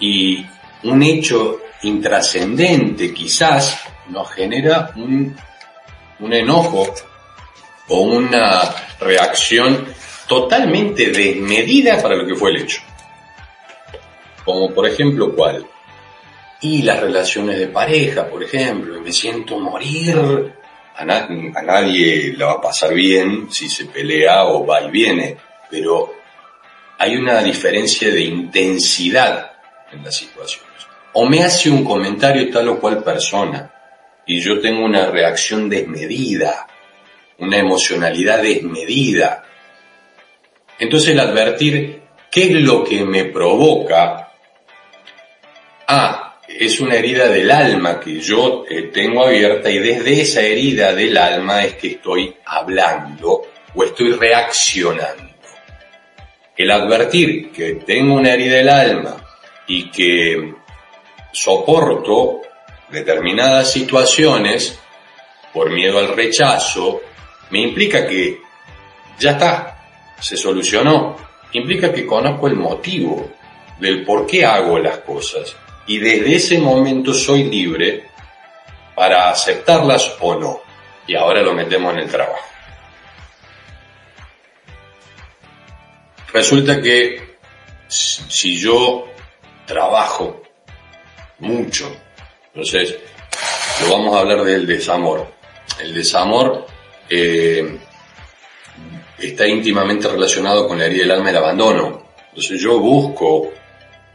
y 0.00 0.44
un 0.82 1.02
hecho 1.02 1.60
intrascendente 1.82 3.14
quizás 3.14 3.80
nos 4.08 4.30
genera 4.32 4.92
un, 4.96 5.34
un 6.18 6.32
enojo 6.32 6.92
o 7.88 8.00
una 8.00 8.62
reacción 9.00 9.86
totalmente 10.26 11.10
desmedida 11.10 12.00
para 12.00 12.16
lo 12.16 12.26
que 12.26 12.34
fue 12.34 12.50
el 12.50 12.62
hecho. 12.62 12.80
Como 14.44 14.72
por 14.72 14.86
ejemplo, 14.86 15.34
¿cuál? 15.34 15.66
Y 16.60 16.82
las 16.82 17.00
relaciones 17.00 17.58
de 17.58 17.68
pareja, 17.68 18.26
por 18.26 18.42
ejemplo, 18.42 19.00
me 19.00 19.12
siento 19.12 19.58
morir. 19.58 20.52
A, 20.96 21.04
nadie 21.04 22.34
le 22.36 22.44
va 22.44 22.52
a 22.52 22.60
pasar 22.60 22.94
bien 22.94 23.48
si 23.50 23.68
se 23.68 23.86
pelea 23.86 24.44
o 24.44 24.64
va 24.64 24.80
y 24.82 24.90
viene, 24.90 25.36
pero 25.68 26.14
hay 26.98 27.16
una 27.16 27.42
diferencia 27.42 28.12
de 28.12 28.20
intensidad 28.20 29.52
en 29.90 30.04
las 30.04 30.16
situaciones. 30.16 30.70
O 31.14 31.26
me 31.26 31.42
hace 31.42 31.68
un 31.68 31.84
comentario 31.84 32.50
tal 32.50 32.68
o 32.68 32.80
cual 32.80 33.02
persona 33.02 33.72
y 34.26 34.40
yo 34.40 34.60
tengo 34.60 34.84
una 34.84 35.10
reacción 35.10 35.68
desmedida, 35.68 36.66
una 37.38 37.58
emocionalidad 37.58 38.42
desmedida. 38.42 39.43
Entonces 40.78 41.10
el 41.10 41.20
advertir 41.20 42.02
qué 42.30 42.44
es 42.44 42.52
lo 42.52 42.84
que 42.84 43.04
me 43.04 43.24
provoca 43.24 44.24
Ah, 45.86 46.40
es 46.48 46.80
una 46.80 46.94
herida 46.94 47.28
del 47.28 47.50
alma 47.50 48.00
que 48.00 48.18
yo 48.18 48.64
eh, 48.68 48.90
tengo 48.92 49.24
abierta 49.24 49.70
y 49.70 49.78
desde 49.78 50.22
esa 50.22 50.40
herida 50.40 50.94
del 50.94 51.16
alma 51.18 51.62
es 51.62 51.74
que 51.74 51.88
estoy 51.88 52.34
hablando 52.46 53.42
o 53.74 53.84
estoy 53.84 54.12
reaccionando. 54.12 55.34
El 56.56 56.70
advertir 56.70 57.50
que 57.52 57.74
tengo 57.74 58.14
una 58.14 58.32
herida 58.32 58.56
del 58.56 58.68
alma 58.70 59.16
y 59.66 59.90
que 59.90 60.54
soporto 61.32 62.40
determinadas 62.88 63.70
situaciones 63.70 64.78
por 65.52 65.70
miedo 65.70 65.98
al 65.98 66.16
rechazo, 66.16 67.02
me 67.50 67.60
implica 67.60 68.06
que 68.06 68.38
ya 69.18 69.32
está, 69.32 69.73
se 70.20 70.36
solucionó, 70.36 71.16
implica 71.52 71.92
que 71.92 72.06
conozco 72.06 72.48
el 72.48 72.56
motivo 72.56 73.30
del 73.78 74.04
por 74.04 74.26
qué 74.26 74.44
hago 74.44 74.78
las 74.78 74.98
cosas 74.98 75.56
y 75.86 75.98
desde 75.98 76.34
ese 76.34 76.58
momento 76.58 77.12
soy 77.12 77.44
libre 77.44 78.04
para 78.94 79.30
aceptarlas 79.30 80.16
o 80.20 80.34
no. 80.36 80.60
Y 81.06 81.14
ahora 81.14 81.42
lo 81.42 81.52
metemos 81.52 81.92
en 81.94 82.00
el 82.00 82.10
trabajo. 82.10 82.46
Resulta 86.32 86.80
que 86.80 87.36
si 87.86 88.58
yo 88.58 89.06
trabajo 89.66 90.42
mucho, 91.38 91.94
entonces 92.46 92.96
lo 93.82 93.92
vamos 93.92 94.16
a 94.16 94.20
hablar 94.20 94.42
del 94.42 94.66
desamor. 94.66 95.28
El 95.78 95.92
desamor 95.92 96.66
eh, 97.10 97.78
está 99.18 99.46
íntimamente 99.46 100.08
relacionado 100.08 100.66
con 100.66 100.78
la 100.78 100.86
herida 100.86 101.02
del 101.02 101.10
alma 101.12 101.30
el 101.30 101.36
abandono. 101.36 102.02
Entonces 102.28 102.60
yo 102.60 102.78
busco 102.80 103.52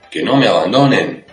que 0.09 0.23
no 0.23 0.35
me 0.35 0.47
abandonen, 0.47 1.25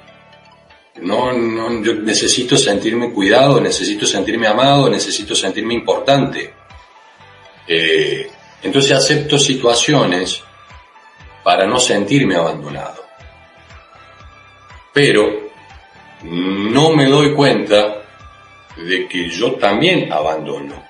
no, 1.03 1.33
no, 1.33 1.83
yo 1.83 1.95
necesito 1.95 2.57
sentirme 2.57 3.13
cuidado, 3.13 3.61
necesito 3.61 4.07
sentirme 4.07 4.47
amado, 4.47 4.89
necesito 4.89 5.35
sentirme 5.35 5.75
importante. 5.75 6.55
Eh, 7.67 8.31
entonces 8.63 8.93
acepto 8.93 9.39
situaciones 9.39 10.43
para 11.43 11.67
no 11.67 11.79
sentirme 11.79 12.37
abandonado. 12.37 13.05
Pero 14.93 15.51
no 16.23 16.91
me 16.93 17.07
doy 17.07 17.35
cuenta 17.35 18.03
de 18.77 19.07
que 19.07 19.29
yo 19.29 19.53
también 19.57 20.13
abandono. 20.13 20.86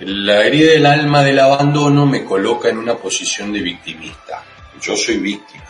La 0.00 0.44
herida 0.44 0.72
del 0.72 0.86
alma 0.86 1.22
del 1.22 1.38
abandono 1.38 2.04
me 2.04 2.24
coloca 2.24 2.68
en 2.68 2.78
una 2.78 2.96
posición 2.96 3.52
de 3.52 3.60
victimista. 3.60 4.42
Yo 4.80 4.96
soy 4.96 5.18
víctima. 5.18 5.64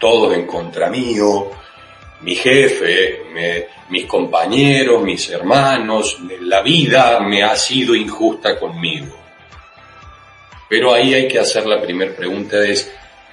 Todos 0.00 0.34
en 0.34 0.44
contra 0.44 0.90
mío, 0.90 1.50
mi 2.22 2.34
jefe, 2.34 3.22
mis 3.90 4.06
compañeros, 4.06 5.02
mis 5.04 5.30
hermanos, 5.30 6.18
la 6.40 6.62
vida 6.62 7.20
me 7.20 7.44
ha 7.44 7.54
sido 7.54 7.94
injusta 7.94 8.58
conmigo. 8.58 9.16
Pero 10.68 10.92
ahí 10.92 11.14
hay 11.14 11.28
que 11.28 11.38
hacer 11.38 11.64
la 11.66 11.80
primera 11.80 12.14
pregunta 12.14 12.62
es, 12.64 12.92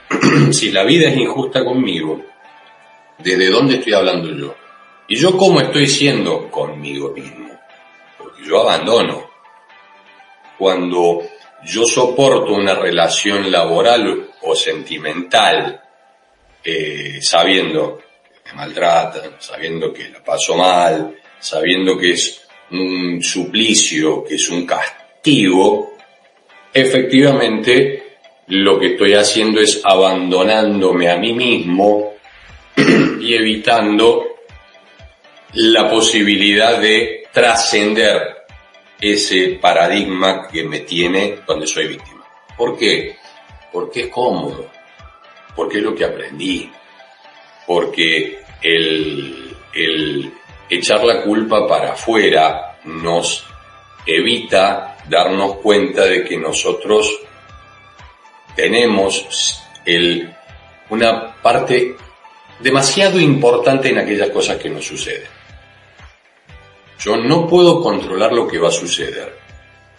si 0.51 0.71
la 0.71 0.83
vida 0.83 1.09
es 1.09 1.17
injusta 1.17 1.65
conmigo, 1.65 2.21
¿desde 3.17 3.49
dónde 3.49 3.75
estoy 3.75 3.93
hablando 3.93 4.29
yo? 4.29 4.55
¿Y 5.07 5.15
yo 5.15 5.35
cómo 5.35 5.61
estoy 5.61 5.87
siendo 5.87 6.49
conmigo 6.51 7.11
mismo? 7.11 7.49
Porque 8.19 8.43
yo 8.43 8.61
abandono. 8.61 9.24
Cuando 10.57 11.23
yo 11.65 11.85
soporto 11.85 12.53
una 12.53 12.75
relación 12.75 13.51
laboral 13.51 14.29
o 14.41 14.55
sentimental, 14.55 15.81
eh, 16.63 17.19
sabiendo 17.21 17.97
que 17.97 18.51
me 18.51 18.57
maltratan, 18.57 19.35
sabiendo 19.39 19.93
que 19.93 20.09
la 20.09 20.23
paso 20.23 20.55
mal, 20.55 21.15
sabiendo 21.39 21.97
que 21.97 22.11
es 22.11 22.41
un 22.71 23.21
suplicio, 23.21 24.23
que 24.23 24.35
es 24.35 24.49
un 24.49 24.65
castigo, 24.65 25.93
efectivamente 26.73 28.17
lo 28.47 28.79
que 28.79 28.93
estoy 28.93 29.13
haciendo 29.13 29.59
es 29.59 29.81
abandonándome 29.83 31.09
a 31.09 31.17
mí 31.17 31.33
mismo 31.33 32.13
y 32.75 33.33
evitando 33.33 34.37
la 35.53 35.89
posibilidad 35.89 36.79
de 36.79 37.27
trascender 37.31 38.34
ese 38.99 39.59
paradigma 39.61 40.47
que 40.47 40.63
me 40.63 40.79
tiene 40.81 41.39
cuando 41.45 41.67
soy 41.67 41.87
víctima. 41.87 42.25
¿Por 42.57 42.77
qué? 42.77 43.17
Porque 43.71 44.01
es 44.01 44.07
cómodo, 44.07 44.69
porque 45.55 45.77
es 45.77 45.83
lo 45.83 45.95
que 45.95 46.05
aprendí, 46.05 46.71
porque 47.67 48.39
el, 48.61 49.55
el 49.73 50.33
echar 50.69 51.03
la 51.03 51.21
culpa 51.23 51.67
para 51.67 51.93
afuera 51.93 52.77
nos 52.85 53.45
evita 54.05 54.97
darnos 55.07 55.57
cuenta 55.57 56.05
de 56.05 56.23
que 56.23 56.37
nosotros 56.37 57.19
tenemos 58.55 59.61
el, 59.85 60.33
una 60.89 61.35
parte 61.35 61.95
demasiado 62.59 63.19
importante 63.19 63.89
en 63.89 63.99
aquellas 63.99 64.29
cosas 64.29 64.57
que 64.57 64.69
nos 64.69 64.85
suceden. 64.85 65.34
Yo 66.99 67.17
no 67.17 67.47
puedo 67.47 67.81
controlar 67.81 68.31
lo 68.31 68.47
que 68.47 68.59
va 68.59 68.69
a 68.69 68.71
suceder. 68.71 69.37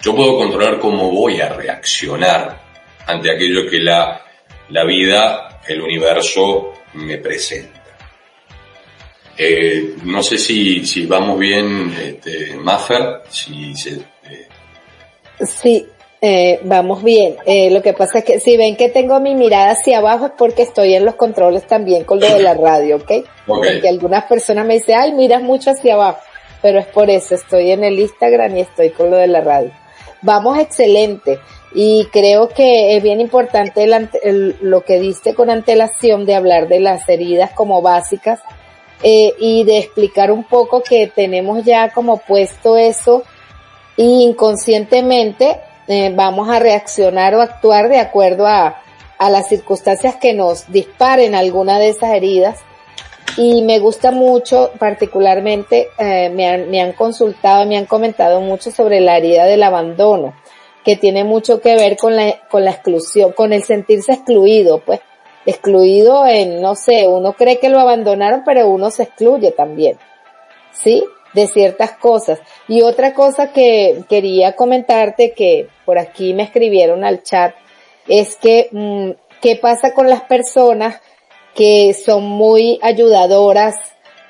Yo 0.00 0.14
puedo 0.14 0.36
controlar 0.36 0.78
cómo 0.78 1.10
voy 1.10 1.40
a 1.40 1.48
reaccionar 1.48 2.60
ante 3.06 3.30
aquello 3.30 3.68
que 3.68 3.80
la, 3.80 4.22
la 4.70 4.84
vida, 4.84 5.60
el 5.66 5.80
universo 5.80 6.72
me 6.94 7.18
presenta. 7.18 7.82
Eh, 9.38 9.96
no 10.04 10.22
sé 10.22 10.38
si, 10.38 10.86
si 10.86 11.06
vamos 11.06 11.38
bien, 11.38 11.94
este, 12.00 12.56
Maffer, 12.56 13.22
si 13.28 13.76
se, 13.76 13.96
eh, 14.24 14.48
Sí, 15.44 15.86
eh, 16.20 16.60
vamos 16.64 17.02
bien. 17.02 17.36
Eh, 17.44 17.70
lo 17.70 17.82
que 17.82 17.92
pasa 17.92 18.18
es 18.18 18.24
que 18.24 18.40
si 18.40 18.56
ven 18.56 18.76
que 18.76 18.88
tengo 18.88 19.20
mi 19.20 19.34
mirada 19.34 19.72
hacia 19.72 19.98
abajo 19.98 20.26
es 20.26 20.32
porque 20.36 20.62
estoy 20.62 20.94
en 20.94 21.04
los 21.04 21.14
controles 21.16 21.66
también 21.66 22.04
con 22.04 22.18
lo 22.18 22.26
de 22.26 22.42
la 22.42 22.54
radio, 22.60 22.96
¿ok? 22.96 23.12
Porque 23.46 23.88
algunas 23.88 24.24
personas 24.24 24.66
me 24.66 24.74
dicen, 24.74 24.96
ay, 24.98 25.12
miras 25.12 25.42
mucho 25.42 25.70
hacia 25.70 25.94
abajo, 25.94 26.20
pero 26.62 26.78
es 26.78 26.86
por 26.86 27.10
eso, 27.10 27.34
estoy 27.34 27.70
en 27.70 27.84
el 27.84 27.98
Instagram 27.98 28.56
y 28.56 28.60
estoy 28.60 28.90
con 28.90 29.10
lo 29.10 29.16
de 29.16 29.26
la 29.26 29.40
radio. 29.40 29.70
Vamos 30.22 30.58
excelente. 30.58 31.38
Y 31.74 32.06
creo 32.10 32.48
que 32.48 32.96
es 32.96 33.02
bien 33.02 33.20
importante 33.20 33.86
lo 34.60 34.80
que 34.82 34.98
diste 34.98 35.34
con 35.34 35.50
antelación 35.50 36.24
de 36.24 36.34
hablar 36.34 36.68
de 36.68 36.80
las 36.80 37.06
heridas 37.08 37.50
como 37.52 37.82
básicas 37.82 38.40
eh, 39.02 39.34
y 39.38 39.64
de 39.64 39.78
explicar 39.78 40.32
un 40.32 40.44
poco 40.44 40.82
que 40.82 41.06
tenemos 41.06 41.64
ya 41.64 41.90
como 41.90 42.16
puesto 42.16 42.78
eso 42.78 43.24
inconscientemente 43.96 45.60
eh, 45.88 46.12
vamos 46.14 46.48
a 46.48 46.58
reaccionar 46.58 47.34
o 47.34 47.40
actuar 47.40 47.88
de 47.88 48.00
acuerdo 48.00 48.46
a, 48.46 48.82
a 49.18 49.30
las 49.30 49.48
circunstancias 49.48 50.16
que 50.16 50.34
nos 50.34 50.70
disparen 50.70 51.34
alguna 51.34 51.78
de 51.78 51.90
esas 51.90 52.10
heridas. 52.10 52.58
Y 53.36 53.62
me 53.62 53.78
gusta 53.78 54.10
mucho, 54.12 54.72
particularmente, 54.78 55.90
eh, 55.98 56.30
me, 56.30 56.48
han, 56.48 56.70
me 56.70 56.80
han 56.80 56.92
consultado, 56.92 57.66
me 57.66 57.76
han 57.76 57.84
comentado 57.84 58.40
mucho 58.40 58.70
sobre 58.70 59.00
la 59.00 59.18
herida 59.18 59.44
del 59.44 59.62
abandono, 59.62 60.34
que 60.84 60.96
tiene 60.96 61.22
mucho 61.22 61.60
que 61.60 61.74
ver 61.74 61.96
con 61.96 62.16
la, 62.16 62.40
con 62.48 62.64
la 62.64 62.70
exclusión, 62.70 63.32
con 63.32 63.52
el 63.52 63.62
sentirse 63.62 64.14
excluido, 64.14 64.78
pues, 64.78 65.00
excluido 65.44 66.26
en, 66.26 66.62
no 66.62 66.74
sé, 66.74 67.06
uno 67.06 67.34
cree 67.34 67.58
que 67.58 67.68
lo 67.68 67.78
abandonaron, 67.78 68.42
pero 68.44 68.68
uno 68.68 68.90
se 68.90 69.04
excluye 69.04 69.52
también. 69.52 69.98
¿Sí? 70.72 71.04
de 71.36 71.46
ciertas 71.46 71.92
cosas. 71.92 72.40
Y 72.66 72.80
otra 72.80 73.12
cosa 73.12 73.52
que 73.52 74.04
quería 74.08 74.56
comentarte 74.56 75.32
que 75.32 75.68
por 75.84 75.98
aquí 75.98 76.32
me 76.32 76.42
escribieron 76.42 77.04
al 77.04 77.22
chat 77.22 77.54
es 78.08 78.36
que 78.36 78.70
mm, 78.72 79.10
qué 79.42 79.56
pasa 79.56 79.92
con 79.92 80.08
las 80.08 80.22
personas 80.22 81.00
que 81.56 81.94
son 81.94 82.24
muy 82.24 82.78
ayudadoras, 82.82 83.74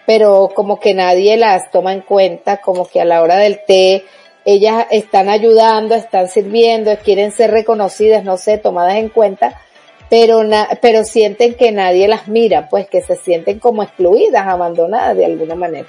pero 0.07 0.51
como 0.55 0.79
que 0.79 0.95
nadie 0.95 1.37
las 1.37 1.71
toma 1.71 1.93
en 1.93 2.01
cuenta, 2.01 2.61
como 2.61 2.89
que 2.89 3.01
a 3.01 3.05
la 3.05 3.23
hora 3.23 3.37
del 3.37 3.61
té 3.67 4.05
ellas 4.45 4.87
están 4.93 5.29
ayudando, 5.29 5.97
están 5.97 6.29
sirviendo, 6.29 6.97
quieren 6.99 7.33
ser 7.33 7.51
reconocidas, 7.51 8.23
no 8.23 8.37
sé, 8.37 8.59
tomadas 8.59 8.95
en 8.95 9.09
cuenta, 9.09 9.61
pero 10.09 10.43
pero 10.81 11.03
sienten 11.03 11.55
que 11.55 11.73
nadie 11.73 12.07
las 12.07 12.29
mira, 12.29 12.69
pues 12.69 12.89
que 12.89 13.03
se 13.03 13.17
sienten 13.17 13.59
como 13.59 13.83
excluidas, 13.83 14.47
abandonadas 14.47 15.17
de 15.17 15.27
alguna 15.27 15.57
manera. 15.57 15.89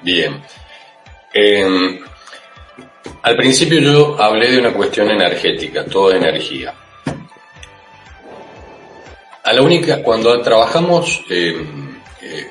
Bien. 0.00 0.40
Em, 1.34 2.00
al 3.22 3.36
principio 3.36 3.80
yo 3.80 4.22
hablé 4.22 4.52
de 4.52 4.58
una 4.58 4.72
cuestión 4.72 5.10
energética, 5.10 5.84
toda 5.84 6.16
energía. 6.16 6.72
A 9.52 9.54
la 9.54 9.60
única, 9.60 10.02
cuando 10.02 10.40
trabajamos 10.40 11.26
eh, 11.28 11.54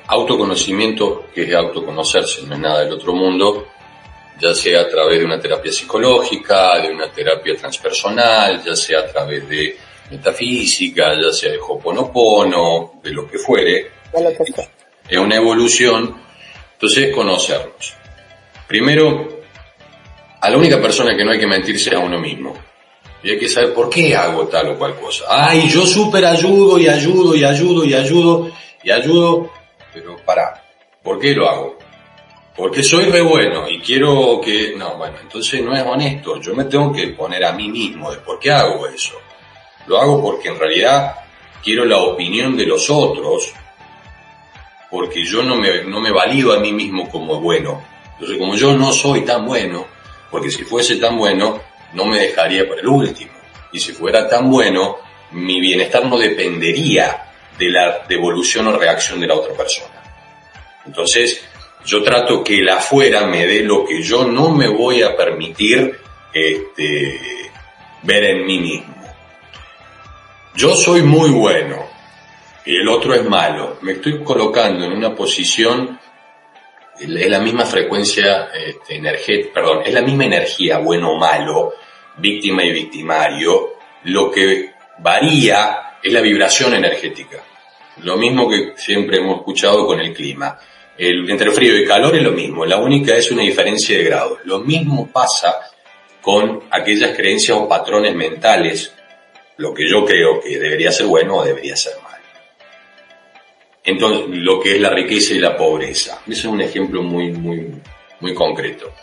autoconocimiento, 0.06 1.26
que 1.34 1.42
es 1.46 1.56
autoconocerse, 1.56 2.44
no 2.44 2.54
es 2.54 2.60
nada 2.60 2.84
del 2.84 2.94
otro 2.94 3.16
mundo, 3.16 3.70
ya 4.40 4.54
sea 4.54 4.82
a 4.82 4.88
través 4.88 5.18
de 5.18 5.26
una 5.26 5.40
terapia 5.40 5.72
psicológica, 5.72 6.80
de 6.80 6.92
una 6.92 7.12
terapia 7.12 7.56
transpersonal, 7.56 8.64
ya 8.64 8.76
sea 8.76 9.00
a 9.00 9.08
través 9.08 9.50
de 9.50 9.76
metafísica, 10.12 11.20
ya 11.20 11.34
sea 11.34 11.54
de 11.54 11.58
Hoponopono, 11.58 13.00
de 13.02 13.10
lo 13.10 13.28
que 13.28 13.40
fuere, 13.40 13.94
de 14.14 14.24
lo 14.24 14.30
que 14.30 14.70
es 15.10 15.18
una 15.18 15.38
evolución 15.38 16.22
entonces, 16.74 17.16
conocernos. 17.16 17.96
Primero, 18.68 19.42
a 20.40 20.50
la 20.52 20.56
única 20.56 20.80
persona 20.80 21.18
que 21.18 21.26
no 21.26 21.32
hay 21.32 21.40
que 21.40 21.48
mentirse 21.48 21.90
es 21.90 21.96
a 21.96 22.00
uno 22.00 22.20
mismo. 22.20 22.71
Y 23.24 23.32
hay 23.32 23.40
que 23.40 23.50
saber 23.50 23.74
por 23.74 23.90
qué 23.90 24.16
hago 24.16 24.48
tal 24.48 24.70
o 24.70 24.78
cual 24.78 24.96
cosa. 24.96 25.26
Ay, 25.30 25.70
yo 25.70 25.86
súper 25.86 26.26
ayudo 26.26 26.80
y 26.80 26.88
ayudo 26.88 27.36
y 27.36 27.44
ayudo 27.44 27.86
y 27.86 27.94
ayudo 27.94 28.52
y 28.84 28.92
ayudo, 28.92 29.52
pero 29.94 30.18
para, 30.26 30.64
¿por 31.04 31.20
qué 31.20 31.36
lo 31.36 31.48
hago? 31.48 31.78
Porque 32.56 32.84
soy 32.84 33.06
re 33.06 33.22
bueno 33.22 33.70
y 33.70 33.80
quiero 33.80 34.42
que, 34.44 34.74
no, 34.76 34.98
bueno, 34.98 35.18
entonces 35.22 35.64
no 35.64 35.76
es 35.76 35.84
honesto. 35.84 36.40
Yo 36.40 36.54
me 36.56 36.66
tengo 36.66 36.92
que 36.92 37.08
poner 37.10 37.46
a 37.46 37.54
mí 37.54 37.70
mismo 37.70 38.12
de 38.12 38.18
por 38.18 38.40
qué 38.40 38.52
hago 38.52 38.88
eso. 38.88 39.14
Lo 39.88 40.00
hago 40.00 40.22
porque 40.22 40.50
en 40.50 40.60
realidad 40.60 41.16
quiero 41.64 41.86
la 41.86 41.98
opinión 41.98 42.58
de 42.58 42.66
los 42.66 42.90
otros 42.90 43.54
porque 44.92 45.24
yo 45.24 45.42
no 45.42 45.56
me, 45.56 45.86
no 45.86 46.02
me 46.02 46.12
valido 46.12 46.54
a 46.54 46.60
mí 46.60 46.74
mismo 46.74 47.10
como 47.10 47.40
bueno. 47.40 47.82
Entonces, 48.14 48.38
como 48.38 48.56
yo 48.56 48.78
no 48.78 48.92
soy 48.92 49.22
tan 49.22 49.46
bueno, 49.46 49.88
porque 50.30 50.52
si 50.52 50.64
fuese 50.64 50.98
tan 50.98 51.18
bueno, 51.18 51.60
no 51.94 52.06
me 52.06 52.20
dejaría 52.20 52.68
para 52.68 52.82
el 52.82 52.88
último. 52.88 53.32
Y 53.72 53.80
si 53.80 53.92
fuera 53.92 54.28
tan 54.28 54.50
bueno, 54.50 54.98
mi 55.32 55.60
bienestar 55.60 56.06
no 56.06 56.18
dependería 56.18 57.32
de 57.58 57.70
la 57.70 58.06
devolución 58.08 58.68
o 58.68 58.78
reacción 58.78 59.20
de 59.20 59.28
la 59.28 59.36
otra 59.36 59.54
persona. 59.54 60.02
Entonces, 60.86 61.44
yo 61.86 62.04
trato 62.04 62.44
que 62.44 62.60
el 62.60 62.70
afuera 62.70 63.26
me 63.26 63.46
dé 63.46 63.62
lo 63.62 63.86
que 63.86 64.02
yo 64.02 64.26
no 64.26 64.50
me 64.50 64.68
voy 64.68 65.04
a 65.04 65.16
permitir 65.16 65.98
este, 66.34 67.20
ver 68.04 68.24
en 68.26 68.46
mí 68.46 68.60
mismo. 68.60 68.96
Yo 70.56 70.76
soy 70.76 71.02
muy 71.02 71.30
bueno, 71.30 71.92
y 72.66 72.76
el 72.76 72.88
otro 72.88 73.14
es 73.14 73.24
malo. 73.24 73.78
Me 73.82 73.94
estoy 73.94 74.24
colocando 74.24 74.86
en 74.86 74.94
una 74.94 75.16
posición, 75.16 76.00
es 77.00 77.30
la 77.30 77.40
misma 77.40 77.66
frecuencia 77.66 78.50
este, 78.54 79.02
perdón, 79.54 79.82
es 79.86 79.94
la 79.94 80.02
misma 80.02 80.26
energía, 80.26 80.78
bueno 80.78 81.12
o 81.12 81.18
malo, 81.18 81.74
víctima 82.18 82.64
y 82.64 82.72
victimario. 82.72 83.74
Lo 84.06 84.32
que 84.32 84.72
varía 85.00 85.98
es 86.02 86.12
la 86.12 86.22
vibración 86.22 86.74
energética. 86.74 87.44
Lo 88.04 88.18
mismo 88.18 88.50
que 88.50 88.74
siempre 88.76 89.18
hemos 89.18 89.40
escuchado 89.40 89.86
con 89.86 90.00
el 90.00 90.14
clima. 90.14 90.58
El, 90.98 91.30
entre 91.30 91.52
frío 91.52 91.78
y 91.78 91.86
calor 91.86 92.16
es 92.16 92.24
lo 92.24 92.32
mismo, 92.32 92.66
la 92.66 92.78
única 92.78 93.16
es 93.16 93.32
una 93.32 93.42
diferencia 93.42 93.98
de 93.98 94.04
grados. 94.04 94.40
Lo 94.44 94.60
mismo 94.60 95.08
pasa 95.08 95.60
con 96.22 96.64
aquellas 96.70 97.16
creencias 97.16 97.58
o 97.58 97.68
patrones 97.68 98.14
mentales, 98.14 98.94
lo 99.58 99.74
que 99.74 99.90
yo 99.90 100.06
creo 100.06 100.40
que 100.40 100.60
debería 100.60 100.92
ser 100.92 101.08
bueno 101.08 101.38
o 101.38 101.44
debería 101.44 101.76
ser 101.76 101.94
malo. 102.04 102.12
entonces 103.84 104.26
lo 104.30 104.60
que 104.60 104.76
es 104.76 104.82
la 104.82 104.92
riqueza 104.92 105.34
y 105.34 105.40
la 105.40 105.58
pobreza. 105.58 106.22
Ese 106.28 106.42
es 106.42 106.46
un 106.46 106.62
ejemplo 106.62 107.02
muy, 107.02 107.32
muy, 107.32 107.72
muy 108.20 108.34
concreto. 108.34 108.94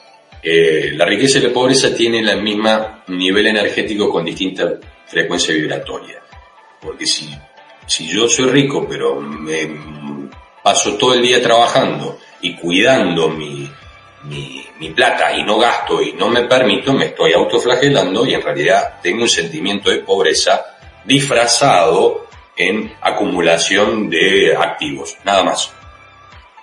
Eh, 0.42 0.92
la 0.94 1.04
riqueza 1.04 1.38
y 1.38 1.42
la 1.42 1.52
pobreza 1.52 1.94
tienen 1.94 2.28
el 2.28 2.42
mismo 2.42 3.02
nivel 3.08 3.46
energético 3.46 4.10
con 4.10 4.24
distinta 4.24 4.74
frecuencia 5.06 5.54
vibratoria. 5.54 6.22
Porque 6.80 7.06
si, 7.06 7.28
si 7.86 8.06
yo 8.06 8.28
soy 8.28 8.50
rico, 8.50 8.86
pero 8.88 9.20
me 9.20 9.68
paso 10.62 10.94
todo 10.94 11.14
el 11.14 11.22
día 11.22 11.42
trabajando 11.42 12.18
y 12.40 12.54
cuidando 12.54 13.28
mi, 13.28 13.68
mi, 14.24 14.64
mi, 14.78 14.90
plata 14.90 15.36
y 15.36 15.42
no 15.42 15.58
gasto 15.58 16.00
y 16.00 16.12
no 16.12 16.28
me 16.28 16.44
permito, 16.44 16.92
me 16.92 17.06
estoy 17.06 17.32
autoflagelando 17.32 18.24
y 18.26 18.34
en 18.34 18.42
realidad 18.42 19.00
tengo 19.02 19.22
un 19.22 19.28
sentimiento 19.28 19.90
de 19.90 19.98
pobreza 19.98 20.76
disfrazado 21.04 22.28
en 22.56 22.92
acumulación 23.00 24.10
de 24.10 24.54
activos, 24.56 25.16
nada 25.24 25.42
más. 25.42 25.72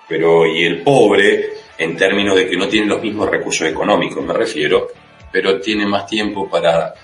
Pero, 0.08 0.46
y 0.46 0.64
el 0.64 0.82
pobre, 0.82 1.50
en 1.78 1.96
términos 1.96 2.36
de 2.36 2.48
que 2.48 2.56
no 2.56 2.68
tiene 2.68 2.86
los 2.86 3.02
mismos 3.02 3.28
recursos 3.30 3.66
económicos, 3.68 4.24
me 4.24 4.32
refiero, 4.32 4.88
pero 5.30 5.60
tiene 5.60 5.86
más 5.86 6.06
tiempo 6.06 6.48
para, 6.48 6.94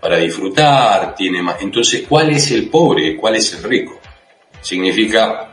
para 0.00 0.16
disfrutar, 0.16 1.14
tiene 1.14 1.42
más. 1.42 1.60
Entonces, 1.60 2.04
¿cuál 2.08 2.30
es 2.30 2.50
el 2.50 2.68
pobre? 2.68 3.16
¿Cuál 3.16 3.36
es 3.36 3.54
el 3.54 3.62
rico? 3.62 4.00
Significa 4.60 5.50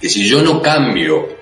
que 0.00 0.08
si 0.08 0.28
yo 0.28 0.42
no 0.42 0.62
cambio 0.62 1.36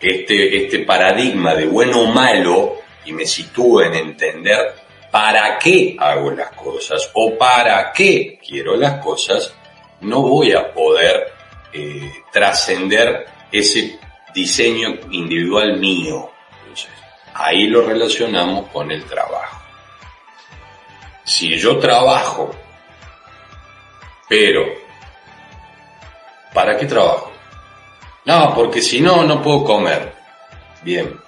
este, 0.00 0.64
este 0.64 0.80
paradigma 0.80 1.54
de 1.54 1.66
bueno 1.66 2.02
o 2.02 2.06
malo 2.06 2.76
y 3.04 3.12
me 3.12 3.26
sitúo 3.26 3.82
en 3.82 3.94
entender 3.94 4.74
para 5.10 5.58
qué 5.58 5.96
hago 5.98 6.30
las 6.30 6.50
cosas 6.52 7.10
o 7.14 7.36
para 7.36 7.92
qué 7.92 8.38
quiero 8.46 8.76
las 8.76 9.02
cosas, 9.02 9.54
no 10.00 10.22
voy 10.22 10.52
a 10.52 10.72
poder 10.72 11.32
eh, 11.72 12.10
trascender 12.32 13.26
ese 13.50 13.98
diseño 14.38 14.98
individual 15.10 15.78
mío. 15.78 16.30
Entonces, 16.60 16.90
ahí 17.34 17.66
lo 17.66 17.82
relacionamos 17.82 18.68
con 18.70 18.90
el 18.90 19.04
trabajo. 19.04 19.60
Si 21.24 21.58
yo 21.58 21.78
trabajo, 21.78 22.54
pero 24.28 24.64
¿para 26.54 26.76
qué 26.76 26.86
trabajo? 26.86 27.32
No, 28.26 28.54
porque 28.54 28.80
si 28.80 29.00
no, 29.00 29.24
no 29.24 29.42
puedo 29.42 29.64
comer. 29.64 30.14
Bien, 30.82 31.18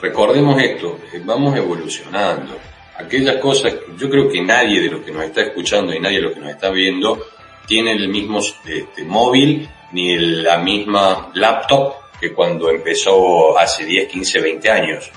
recordemos 0.00 0.60
esto, 0.60 0.98
vamos 1.24 1.56
evolucionando. 1.56 2.58
Aquellas 2.98 3.36
cosas, 3.36 3.74
yo 3.96 4.10
creo 4.10 4.28
que 4.28 4.42
nadie 4.42 4.80
de 4.80 4.90
los 4.90 5.04
que 5.04 5.12
nos 5.12 5.22
está 5.22 5.42
escuchando 5.42 5.94
y 5.94 6.00
nadie 6.00 6.16
de 6.16 6.22
los 6.22 6.32
que 6.32 6.40
nos 6.40 6.50
está 6.50 6.68
viendo 6.70 7.26
tiene 7.66 7.92
el 7.92 8.08
mismo 8.08 8.40
este, 8.40 9.04
móvil 9.04 9.68
ni 9.92 10.18
la 10.18 10.58
misma 10.58 11.30
laptop 11.34 12.00
que 12.20 12.34
cuando 12.34 12.70
empezó 12.70 13.58
hace 13.58 13.84
10, 13.84 14.08
15, 14.08 14.40
20 14.40 14.70
años. 14.70 15.10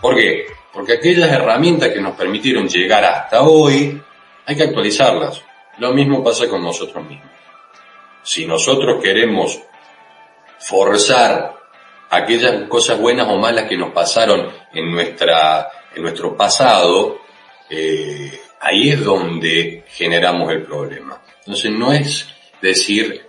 ¿Por 0.00 0.14
qué? 0.14 0.46
Porque 0.72 0.94
aquellas 0.94 1.30
herramientas 1.30 1.90
que 1.90 2.00
nos 2.00 2.14
permitieron 2.16 2.68
llegar 2.68 3.04
hasta 3.04 3.42
hoy, 3.42 4.00
hay 4.46 4.56
que 4.56 4.62
actualizarlas. 4.62 5.42
Lo 5.78 5.92
mismo 5.92 6.22
pasa 6.22 6.48
con 6.48 6.62
nosotros 6.62 7.04
mismos. 7.04 7.30
Si 8.22 8.46
nosotros 8.46 9.02
queremos 9.02 9.60
forzar 10.60 11.56
aquellas 12.10 12.68
cosas 12.68 12.98
buenas 12.98 13.26
o 13.28 13.36
malas 13.36 13.64
que 13.68 13.76
nos 13.76 13.92
pasaron 13.92 14.50
en 14.72 14.90
nuestra, 14.90 15.68
en 15.94 16.02
nuestro 16.02 16.36
pasado, 16.36 17.20
eh, 17.68 18.40
ahí 18.60 18.90
es 18.90 19.04
donde 19.04 19.84
generamos 19.88 20.52
el 20.52 20.62
problema. 20.62 21.20
Entonces 21.40 21.70
no 21.72 21.92
es 21.92 22.28
decir, 22.62 23.26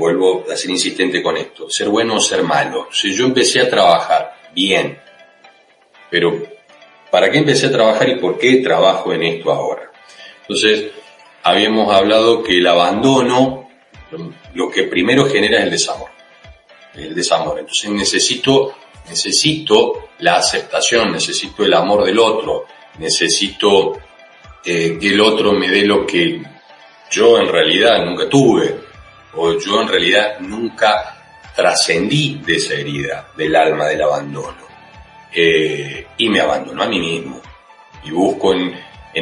vuelvo 0.00 0.46
a 0.50 0.56
ser 0.56 0.70
insistente 0.70 1.22
con 1.22 1.36
esto, 1.36 1.68
ser 1.68 1.90
bueno 1.90 2.16
o 2.16 2.20
ser 2.20 2.42
malo. 2.42 2.88
Si 2.90 3.14
yo 3.14 3.26
empecé 3.26 3.60
a 3.60 3.68
trabajar 3.68 4.34
bien, 4.54 4.98
pero 6.10 6.42
¿para 7.10 7.30
qué 7.30 7.38
empecé 7.38 7.66
a 7.66 7.72
trabajar 7.72 8.08
y 8.08 8.16
por 8.16 8.38
qué 8.38 8.56
trabajo 8.56 9.12
en 9.12 9.22
esto 9.22 9.52
ahora? 9.52 9.92
Entonces, 10.40 10.90
habíamos 11.42 11.94
hablado 11.94 12.42
que 12.42 12.56
el 12.58 12.66
abandono 12.66 13.68
lo 14.54 14.70
que 14.70 14.84
primero 14.84 15.26
genera 15.26 15.58
es 15.58 15.64
el 15.64 15.70
desamor. 15.70 16.08
El 16.94 17.14
desamor. 17.14 17.58
Entonces 17.58 17.90
necesito, 17.90 18.74
necesito 19.08 20.08
la 20.20 20.36
aceptación, 20.36 21.12
necesito 21.12 21.62
el 21.62 21.74
amor 21.74 22.04
del 22.04 22.18
otro, 22.18 22.64
necesito 22.98 24.00
eh, 24.64 24.96
que 24.98 25.08
el 25.08 25.20
otro 25.20 25.52
me 25.52 25.68
dé 25.68 25.82
lo 25.82 26.06
que 26.06 26.42
yo 27.10 27.38
en 27.38 27.48
realidad 27.48 28.04
nunca 28.04 28.28
tuve, 28.28 28.89
o 29.34 29.58
yo 29.58 29.82
en 29.82 29.88
realidad 29.88 30.40
nunca 30.40 31.16
trascendí 31.54 32.40
de 32.44 32.56
esa 32.56 32.74
herida 32.74 33.28
del 33.36 33.54
alma 33.54 33.86
del 33.86 34.02
abandono. 34.02 34.68
Eh, 35.32 36.06
y 36.16 36.28
me 36.28 36.40
abandono 36.40 36.82
a 36.82 36.88
mí 36.88 36.98
mismo. 36.98 37.40
Y 38.04 38.10
busco 38.10 38.54
en, 38.54 38.74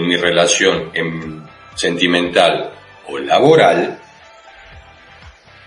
mi 0.06 0.16
relación 0.16 0.90
en 0.94 1.42
sentimental 1.74 2.72
o 3.08 3.18
laboral 3.18 3.98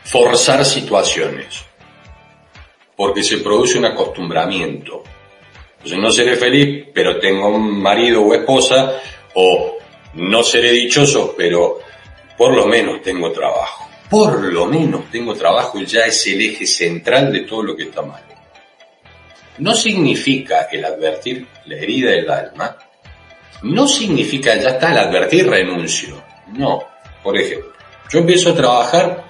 forzar 0.03 0.65
situaciones. 0.65 1.65
Porque 2.95 3.23
se 3.23 3.37
produce 3.37 3.77
un 3.77 3.85
acostumbramiento. 3.85 5.03
Entonces 5.77 5.99
no 5.99 6.11
seré 6.11 6.35
feliz, 6.35 6.87
pero 6.93 7.19
tengo 7.19 7.49
un 7.49 7.81
marido 7.81 8.21
o 8.21 8.33
esposa, 8.33 8.93
o 9.33 9.77
no 10.13 10.43
seré 10.43 10.71
dichoso, 10.71 11.33
pero 11.35 11.79
por 12.37 12.55
lo 12.55 12.67
menos 12.67 13.01
tengo 13.01 13.31
trabajo. 13.31 13.90
Por 14.11 14.43
lo 14.43 14.65
menos 14.65 15.09
tengo 15.09 15.33
trabajo 15.35 15.79
ya 15.83 16.01
es 16.01 16.27
el 16.27 16.41
eje 16.41 16.67
central 16.67 17.31
de 17.31 17.43
todo 17.43 17.63
lo 17.63 17.77
que 17.77 17.83
está 17.83 18.01
mal. 18.01 18.21
No 19.59 19.73
significa 19.73 20.67
el 20.69 20.83
advertir 20.83 21.47
la 21.67 21.77
herida 21.77 22.11
del 22.11 22.29
alma, 22.29 22.75
no 23.61 23.87
significa 23.87 24.53
ya 24.57 24.71
está 24.71 24.91
el 24.91 24.97
advertir 24.97 25.49
renuncio. 25.49 26.21
No. 26.47 26.83
Por 27.23 27.37
ejemplo, 27.37 27.71
yo 28.09 28.19
empiezo 28.19 28.49
a 28.49 28.55
trabajar 28.55 29.23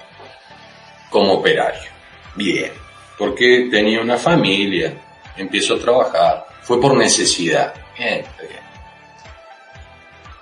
como 1.12 1.34
operario. 1.34 1.92
Bien. 2.36 2.72
Porque 3.20 3.68
tenía 3.70 4.02
una 4.02 4.18
familia, 4.18 5.00
empiezo 5.38 5.76
a 5.76 5.80
trabajar. 5.80 6.48
Fue 6.64 6.82
por 6.82 6.98
necesidad. 6.98 7.72
Bien, 7.96 8.24
bien. 8.40 8.62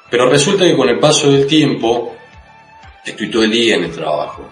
Pero 0.09 0.29
resulta 0.29 0.63
que 0.63 0.77
con 0.77 0.87
el 0.87 0.97
paso 0.97 1.29
del 1.29 1.45
tiempo 1.45 2.15
estoy 3.11 3.29
todo 3.29 3.43
el 3.43 3.51
día 3.51 3.75
en 3.75 3.85
el 3.85 3.91
trabajo 3.91 4.49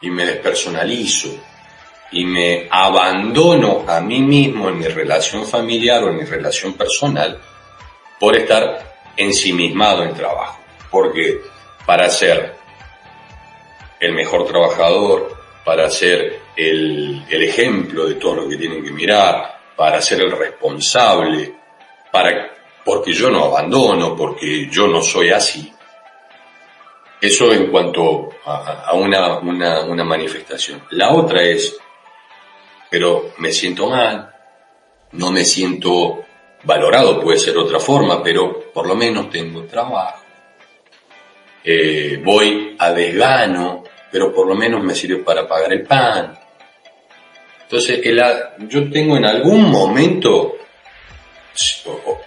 y 0.00 0.10
me 0.10 0.26
despersonalizo 0.26 1.28
y 2.12 2.24
me 2.24 2.68
abandono 2.70 3.84
a 3.86 4.00
mí 4.00 4.20
mismo 4.20 4.68
en 4.68 4.78
mi 4.78 4.86
relación 4.86 5.46
familiar 5.46 6.02
o 6.04 6.10
en 6.10 6.16
mi 6.16 6.24
relación 6.24 6.74
personal 6.74 7.40
por 8.18 8.36
estar 8.36 8.96
ensimismado 9.16 10.04
en 10.04 10.14
trabajo. 10.14 10.60
Porque 10.90 11.40
para 11.84 12.08
ser 12.08 12.54
el 14.00 14.12
mejor 14.12 14.46
trabajador, 14.46 15.36
para 15.64 15.90
ser 15.90 16.40
el, 16.56 17.24
ejemplo 17.28 18.06
de 18.06 18.14
todo 18.14 18.36
lo 18.36 18.48
que 18.48 18.56
tienen 18.56 18.84
que 18.84 18.92
mirar, 18.92 19.58
para 19.76 20.00
ser 20.00 20.20
el 20.22 20.30
responsable, 20.30 21.54
para, 22.12 22.54
porque 22.84 23.12
yo 23.12 23.30
no 23.30 23.44
abandono, 23.44 24.16
porque 24.16 24.68
yo 24.70 24.86
no 24.86 25.02
soy 25.02 25.30
así, 25.30 25.72
eso 27.20 27.52
en 27.52 27.68
cuanto 27.68 28.30
a, 28.44 28.92
una, 28.94 29.38
una, 29.38 30.04
manifestación. 30.04 30.82
La 30.90 31.12
otra 31.12 31.42
es, 31.42 31.76
pero 32.90 33.32
me 33.38 33.52
siento 33.52 33.88
mal, 33.88 34.32
no 35.12 35.30
me 35.30 35.44
siento 35.44 36.24
valorado, 36.64 37.20
puede 37.20 37.38
ser 37.38 37.56
otra 37.56 37.78
forma, 37.80 38.22
pero 38.22 38.70
por 38.72 38.86
lo 38.86 38.94
menos 38.94 39.30
tengo 39.30 39.64
trabajo. 39.64 40.22
Eh, 41.64 42.20
voy 42.22 42.76
a 42.78 42.92
desgano, 42.92 43.82
pero 44.10 44.32
por 44.32 44.46
lo 44.46 44.54
menos 44.54 44.82
me 44.84 44.94
sirve 44.94 45.22
para 45.22 45.48
pagar 45.48 45.72
el 45.72 45.82
pan. 45.82 46.38
Entonces, 47.62 48.00
el, 48.04 48.22
yo 48.68 48.88
tengo 48.90 49.16
en 49.16 49.24
algún 49.24 49.62
momento, 49.68 50.56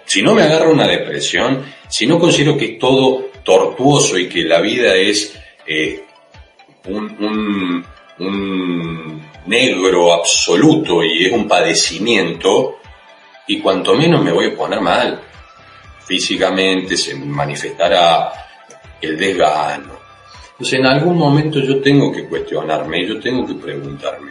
si 0.04 0.22
no 0.22 0.34
me 0.34 0.42
agarra 0.42 0.68
una 0.68 0.86
depresión, 0.86 1.64
si 1.88 2.06
no 2.06 2.18
considero 2.18 2.58
que 2.58 2.76
todo 2.78 3.29
tortuoso 3.42 4.18
y 4.18 4.28
que 4.28 4.44
la 4.44 4.60
vida 4.60 4.94
es 4.94 5.36
eh, 5.66 6.04
un, 6.86 7.84
negro 9.46 10.12
absoluto 10.12 11.02
y 11.02 11.26
es 11.26 11.32
un 11.32 11.48
padecimiento, 11.48 12.78
y 13.48 13.58
cuanto 13.60 13.94
menos 13.94 14.22
me 14.22 14.30
voy 14.30 14.46
a 14.46 14.56
poner 14.56 14.80
mal, 14.80 15.20
físicamente 16.06 16.96
se 16.96 17.14
manifestará 17.16 18.32
el 19.00 19.16
desgano. 19.16 19.98
Entonces 20.52 20.78
en 20.78 20.86
algún 20.86 21.16
momento 21.16 21.58
yo 21.58 21.80
tengo 21.80 22.12
que 22.12 22.28
cuestionarme, 22.28 23.06
yo 23.06 23.18
tengo 23.18 23.46
que 23.46 23.54
preguntarme, 23.54 24.30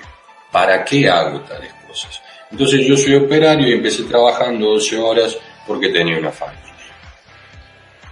¿para 0.52 0.86
qué 0.86 1.10
hago 1.10 1.42
tales 1.42 1.74
cosas? 1.88 2.22
Entonces 2.52 2.86
yo 2.86 2.96
soy 2.96 3.16
operario 3.16 3.68
y 3.68 3.74
empecé 3.74 4.04
trabajando 4.04 4.68
12 4.72 4.98
horas 5.00 5.38
porque 5.68 5.90
tenía 5.90 6.18
una 6.18 6.32
familia 6.32 6.69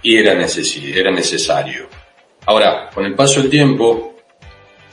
y 0.02 0.16
era, 0.16 0.32
era 0.32 1.10
necesario. 1.10 1.88
Ahora, 2.46 2.90
con 2.92 3.04
el 3.04 3.14
paso 3.14 3.40
del 3.40 3.50
tiempo, 3.50 4.16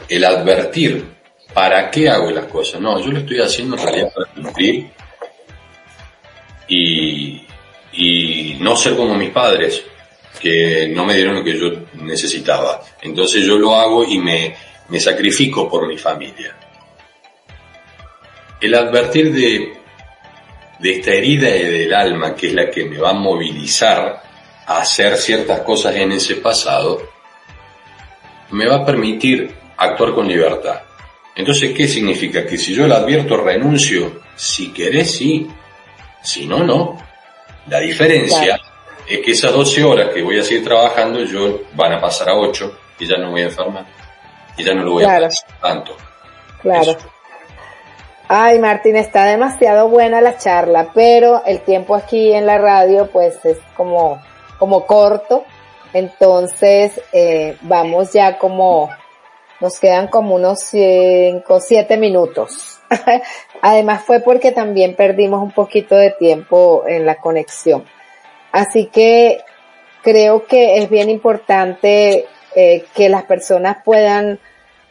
el 0.10 0.24
advertir 0.24 1.15
¿para 1.56 1.89
qué 1.89 2.10
hago 2.10 2.30
las 2.32 2.46
cosas? 2.48 2.82
No, 2.82 3.00
yo 3.00 3.12
lo 3.12 3.20
estoy 3.20 3.39
haciendo 3.39 3.78
en 3.78 3.84
realidad 3.84 4.13
para 4.13 4.30
cumplir 4.34 4.88
y, 6.68 7.41
y 7.94 8.58
no 8.60 8.76
ser 8.76 8.98
como 8.98 9.15
mis 9.15 9.30
padres, 9.30 9.82
que 10.38 10.89
no 10.89 11.06
me 11.06 11.15
dieron 11.15 11.36
lo 11.36 11.44
que 11.46 11.58
yo 11.58 11.72
necesitaba. 11.94 12.82
Entonces 13.02 13.46
yo 13.46 13.58
lo 13.58 13.74
hago 13.74 14.04
y 14.04 14.20
me, 14.20 14.54
me 14.89 15.00
sacrifico 15.00 15.70
por 15.70 15.88
mi 15.88 15.98
familia. 15.98 16.58
El 18.60 18.76
advertir 18.76 19.32
de, 19.32 19.78
de 20.80 20.91
esta 20.91 21.12
herida 21.12 21.48
del 21.48 21.94
alma, 21.94 22.36
que 22.36 22.48
es 22.48 22.54
la 22.54 22.70
que 22.70 22.84
me 22.84 22.98
va 22.98 23.12
a 23.12 23.13
movilizar 23.13 24.24
hacer 24.65 25.17
ciertas 25.17 25.62
cosas 25.62 25.95
en 25.95 26.12
ese 26.12 26.36
pasado, 26.36 27.01
me 28.51 28.67
va 28.67 28.78
a 28.78 28.86
permitir 28.86 29.54
actuar 29.78 30.13
con 30.13 30.28
libertad. 30.28 30.82
Entonces, 31.36 31.73
¿qué 31.75 31.88
significa? 31.88 32.45
Que 32.45 32.58
si 32.58 32.73
yo 32.73 32.88
lo 32.88 32.95
advierto, 32.95 33.38
renuncio. 33.38 34.21
Si 34.36 34.71
querés, 34.71 35.17
sí. 35.17 35.47
Si 36.23 36.47
no, 36.47 36.63
no. 36.63 36.97
La 37.67 37.80
diferencia 37.80 38.60
es 39.08 39.19
que 39.19 39.32
esas 39.32 39.51
12 39.51 39.84
horas 39.84 40.10
que 40.13 40.21
voy 40.21 40.39
a 40.39 40.43
seguir 40.43 40.63
trabajando, 40.63 41.19
yo 41.23 41.62
van 41.73 41.93
a 41.93 42.01
pasar 42.01 42.30
a 42.30 42.36
8 42.36 42.78
y 42.99 43.06
ya 43.06 43.17
no 43.17 43.32
voy 43.32 43.41
a 43.41 43.45
enfermar. 43.45 43.86
Y 44.58 44.63
ya 44.63 44.73
no 44.73 44.84
lo 44.84 44.93
voy 44.93 45.04
a 45.04 45.17
hacer 45.17 45.49
tanto. 45.62 45.97
Claro. 46.62 46.97
Ay, 48.28 48.58
Martín, 48.58 48.95
está 48.95 49.25
demasiado 49.25 49.88
buena 49.88 50.21
la 50.21 50.38
charla, 50.38 50.89
pero 50.95 51.43
el 51.45 51.62
tiempo 51.62 51.95
aquí 51.95 52.34
en 52.34 52.47
la 52.47 52.58
radio, 52.58 53.08
pues 53.12 53.43
es 53.45 53.58
como, 53.75 54.19
como 54.58 54.86
corto. 54.86 55.44
Entonces, 55.94 57.00
eh, 57.13 57.58
vamos 57.62 58.12
ya 58.13 58.38
como, 58.38 58.89
nos 59.62 59.80
quedan 59.80 60.08
como 60.08 60.36
unos 60.36 60.60
5, 60.62 61.60
7 61.60 61.98
minutos. 61.98 62.80
Además 63.62 64.04
fue 64.04 64.20
porque 64.20 64.52
también 64.52 64.96
perdimos 64.96 65.41
un 65.41 65.52
poquito 65.52 65.96
de 65.96 66.12
tiempo 66.12 66.84
en 66.88 67.06
la 67.06 67.15
conexión. 67.15 67.86
Así 68.52 68.88
que 68.88 69.41
creo 70.04 70.46
que 70.46 70.78
es 70.78 70.89
bien 70.89 71.10
importante 71.10 72.26
eh, 72.56 72.86
que 72.94 73.10
las 73.10 73.24
personas 73.24 73.78
puedan 73.84 74.39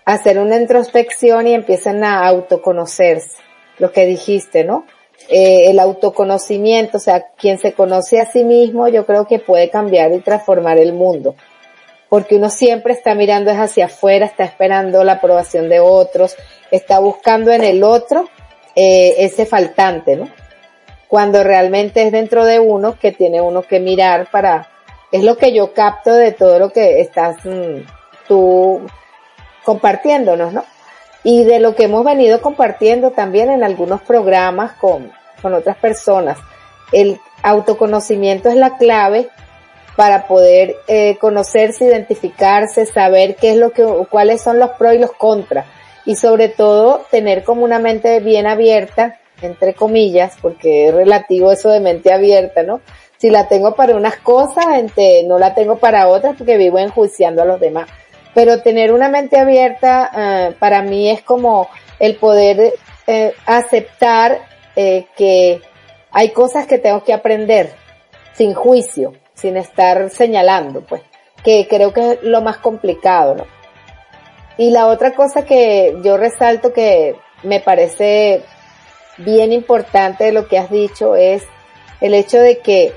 hacer 0.04 0.38
una 0.38 0.56
introspección 0.56 1.46
y 1.46 1.54
empiecen 1.54 2.04
a 2.04 2.26
autoconocerse, 2.26 3.38
lo 3.78 3.92
que 3.92 4.06
dijiste, 4.06 4.64
¿no? 4.64 4.86
Eh, 5.28 5.70
el 5.70 5.78
autoconocimiento, 5.78 6.98
o 6.98 7.00
sea, 7.00 7.28
quien 7.36 7.58
se 7.58 7.72
conoce 7.72 8.20
a 8.20 8.30
sí 8.30 8.44
mismo, 8.44 8.88
yo 8.88 9.06
creo 9.06 9.26
que 9.26 9.38
puede 9.38 9.70
cambiar 9.70 10.12
y 10.12 10.20
transformar 10.20 10.78
el 10.78 10.92
mundo. 10.92 11.34
Porque 12.10 12.36
uno 12.36 12.50
siempre 12.50 12.92
está 12.92 13.14
mirando 13.14 13.50
hacia 13.50 13.86
afuera, 13.86 14.26
está 14.26 14.44
esperando 14.44 15.02
la 15.02 15.12
aprobación 15.14 15.68
de 15.68 15.80
otros, 15.80 16.36
está 16.70 16.98
buscando 16.98 17.52
en 17.52 17.64
el 17.64 17.82
otro 17.82 18.28
eh, 18.76 19.14
ese 19.18 19.46
faltante, 19.46 20.16
¿no? 20.16 20.28
Cuando 21.08 21.42
realmente 21.42 22.02
es 22.02 22.12
dentro 22.12 22.44
de 22.44 22.60
uno 22.60 22.98
que 22.98 23.12
tiene 23.12 23.40
uno 23.40 23.62
que 23.62 23.80
mirar 23.80 24.30
para, 24.30 24.68
es 25.10 25.24
lo 25.24 25.38
que 25.38 25.54
yo 25.54 25.72
capto 25.72 26.12
de 26.12 26.32
todo 26.32 26.58
lo 26.58 26.70
que 26.70 27.00
estás 27.00 27.36
mm, 27.44 27.86
tú 28.28 28.82
compartiéndonos, 29.64 30.52
¿no? 30.52 30.64
Y 31.24 31.44
de 31.44 31.58
lo 31.58 31.74
que 31.74 31.84
hemos 31.84 32.04
venido 32.04 32.40
compartiendo 32.40 33.10
también 33.10 33.50
en 33.50 33.64
algunos 33.64 34.02
programas 34.02 34.72
con, 34.74 35.10
con 35.42 35.54
otras 35.54 35.76
personas. 35.76 36.38
El 36.92 37.18
autoconocimiento 37.42 38.48
es 38.48 38.56
la 38.56 38.76
clave 38.76 39.28
para 39.96 40.26
poder 40.26 40.76
eh, 40.86 41.16
conocerse, 41.18 41.86
identificarse, 41.86 42.86
saber 42.86 43.36
qué 43.36 43.52
es 43.52 43.56
lo 43.56 43.70
que, 43.70 43.84
cuáles 44.10 44.42
son 44.42 44.58
los 44.58 44.70
pros 44.70 44.94
y 44.94 44.98
los 44.98 45.12
contras. 45.12 45.66
Y 46.04 46.16
sobre 46.16 46.48
todo 46.48 47.06
tener 47.10 47.44
como 47.44 47.64
una 47.64 47.78
mente 47.78 48.20
bien 48.20 48.46
abierta, 48.46 49.18
entre 49.40 49.74
comillas, 49.74 50.36
porque 50.40 50.88
es 50.88 50.94
relativo 50.94 51.52
eso 51.52 51.70
de 51.70 51.80
mente 51.80 52.12
abierta, 52.12 52.62
¿no? 52.62 52.80
Si 53.16 53.30
la 53.30 53.48
tengo 53.48 53.74
para 53.74 53.96
unas 53.96 54.16
cosas, 54.16 54.66
no 55.26 55.38
la 55.38 55.54
tengo 55.54 55.76
para 55.76 56.08
otras 56.08 56.36
porque 56.36 56.58
vivo 56.58 56.78
enjuiciando 56.78 57.42
a 57.42 57.46
los 57.46 57.58
demás 57.60 57.88
pero 58.34 58.60
tener 58.62 58.92
una 58.92 59.08
mente 59.08 59.38
abierta 59.38 60.10
uh, 60.12 60.58
para 60.58 60.82
mí 60.82 61.08
es 61.10 61.22
como 61.22 61.68
el 61.98 62.16
poder 62.16 62.74
eh, 63.06 63.34
aceptar 63.46 64.40
eh, 64.76 65.06
que 65.16 65.60
hay 66.10 66.30
cosas 66.30 66.66
que 66.66 66.78
tengo 66.78 67.04
que 67.04 67.12
aprender 67.12 67.74
sin 68.32 68.54
juicio, 68.54 69.12
sin 69.34 69.56
estar 69.56 70.10
señalando, 70.10 70.80
pues, 70.80 71.02
que 71.44 71.66
creo 71.68 71.92
que 71.92 72.12
es 72.12 72.22
lo 72.22 72.40
más 72.40 72.58
complicado, 72.58 73.34
¿no? 73.34 73.46
Y 74.56 74.70
la 74.70 74.86
otra 74.86 75.14
cosa 75.14 75.44
que 75.44 75.96
yo 76.02 76.16
resalto 76.16 76.72
que 76.72 77.16
me 77.42 77.60
parece 77.60 78.42
bien 79.18 79.52
importante 79.52 80.24
de 80.24 80.32
lo 80.32 80.48
que 80.48 80.58
has 80.58 80.70
dicho 80.70 81.16
es 81.16 81.42
el 82.00 82.14
hecho 82.14 82.38
de 82.40 82.58
que 82.58 82.92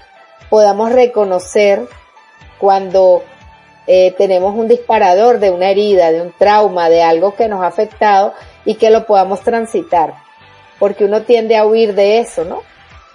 podamos 0.50 0.92
reconocer 0.92 1.88
cuando 2.60 3.24
eh, 3.88 4.14
tenemos 4.18 4.54
un 4.54 4.68
disparador 4.68 5.40
de 5.40 5.50
una 5.50 5.70
herida, 5.70 6.12
de 6.12 6.22
un 6.22 6.34
trauma, 6.34 6.90
de 6.90 7.02
algo 7.04 7.36
que 7.36 7.48
nos 7.48 7.64
ha 7.64 7.68
afectado 7.68 8.34
y 8.66 8.76
que 8.76 8.90
lo 8.90 9.06
podamos 9.06 9.42
transitar. 9.42 10.14
Porque 10.78 11.06
uno 11.06 11.22
tiende 11.22 11.56
a 11.56 11.66
huir 11.66 11.96
de 11.96 12.20
eso, 12.20 12.44
¿no? 12.44 12.64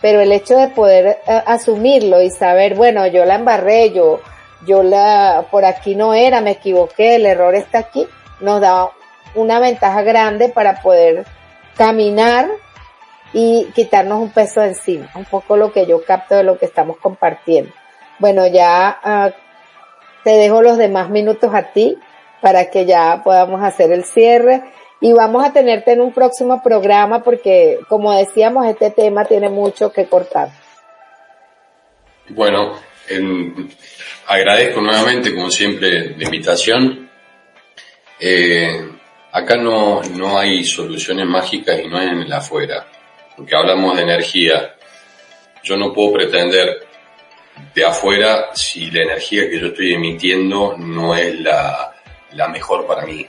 Pero 0.00 0.20
el 0.20 0.32
hecho 0.32 0.56
de 0.56 0.68
poder 0.68 1.20
eh, 1.26 1.42
asumirlo 1.46 2.22
y 2.22 2.30
saber, 2.30 2.74
bueno, 2.74 3.06
yo 3.06 3.24
la 3.26 3.36
embarré, 3.36 3.92
yo, 3.92 4.20
yo 4.66 4.82
la, 4.82 5.44
por 5.50 5.64
aquí 5.64 5.94
no 5.94 6.14
era, 6.14 6.40
me 6.40 6.52
equivoqué, 6.52 7.16
el 7.16 7.26
error 7.26 7.54
está 7.54 7.78
aquí, 7.78 8.08
nos 8.40 8.60
da 8.60 8.90
una 9.34 9.60
ventaja 9.60 10.02
grande 10.02 10.48
para 10.48 10.80
poder 10.80 11.24
caminar 11.76 12.48
y 13.32 13.66
quitarnos 13.74 14.20
un 14.20 14.30
peso 14.30 14.60
de 14.60 14.68
encima, 14.68 15.10
un 15.14 15.24
poco 15.24 15.56
lo 15.56 15.72
que 15.72 15.86
yo 15.86 16.02
capto 16.04 16.34
de 16.34 16.42
lo 16.42 16.58
que 16.58 16.66
estamos 16.66 16.96
compartiendo. 16.98 17.72
Bueno, 18.18 18.46
ya 18.46 18.98
uh, 19.04 19.41
te 20.24 20.30
dejo 20.30 20.62
los 20.62 20.78
demás 20.78 21.10
minutos 21.10 21.54
a 21.54 21.72
ti 21.72 21.98
para 22.40 22.70
que 22.70 22.86
ya 22.86 23.22
podamos 23.24 23.62
hacer 23.62 23.92
el 23.92 24.04
cierre 24.04 24.62
y 25.00 25.12
vamos 25.12 25.44
a 25.44 25.52
tenerte 25.52 25.92
en 25.92 26.00
un 26.00 26.12
próximo 26.12 26.62
programa 26.62 27.22
porque, 27.22 27.78
como 27.88 28.16
decíamos, 28.16 28.66
este 28.66 28.90
tema 28.90 29.24
tiene 29.24 29.48
mucho 29.48 29.92
que 29.92 30.06
cortar. 30.06 30.48
Bueno, 32.28 32.74
agradezco 34.26 34.80
nuevamente, 34.80 35.34
como 35.34 35.50
siempre, 35.50 36.16
la 36.16 36.24
invitación. 36.24 37.10
Eh, 38.20 38.90
acá 39.32 39.56
no, 39.56 40.02
no 40.02 40.38
hay 40.38 40.62
soluciones 40.64 41.26
mágicas 41.26 41.80
y 41.84 41.88
no 41.88 42.00
es 42.00 42.06
en 42.08 42.18
el 42.18 42.32
afuera, 42.32 42.86
porque 43.36 43.56
hablamos 43.56 43.96
de 43.96 44.02
energía. 44.02 44.76
Yo 45.64 45.76
no 45.76 45.92
puedo 45.92 46.12
pretender 46.12 46.86
de 47.74 47.84
afuera 47.84 48.50
si 48.54 48.90
la 48.90 49.02
energía 49.02 49.48
que 49.48 49.58
yo 49.58 49.68
estoy 49.68 49.94
emitiendo 49.94 50.76
no 50.76 51.14
es 51.14 51.40
la, 51.40 51.92
la 52.32 52.48
mejor 52.48 52.86
para 52.86 53.06
mí. 53.06 53.26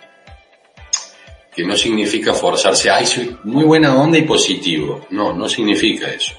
Que 1.55 1.63
no 1.63 1.75
significa 1.75 2.33
forzarse, 2.33 2.89
ay, 2.89 3.05
soy 3.05 3.37
muy 3.43 3.63
buena 3.63 3.95
onda 3.95 4.17
y 4.17 4.23
positivo. 4.23 5.07
No, 5.11 5.33
no 5.33 5.47
significa 5.47 6.07
eso. 6.07 6.33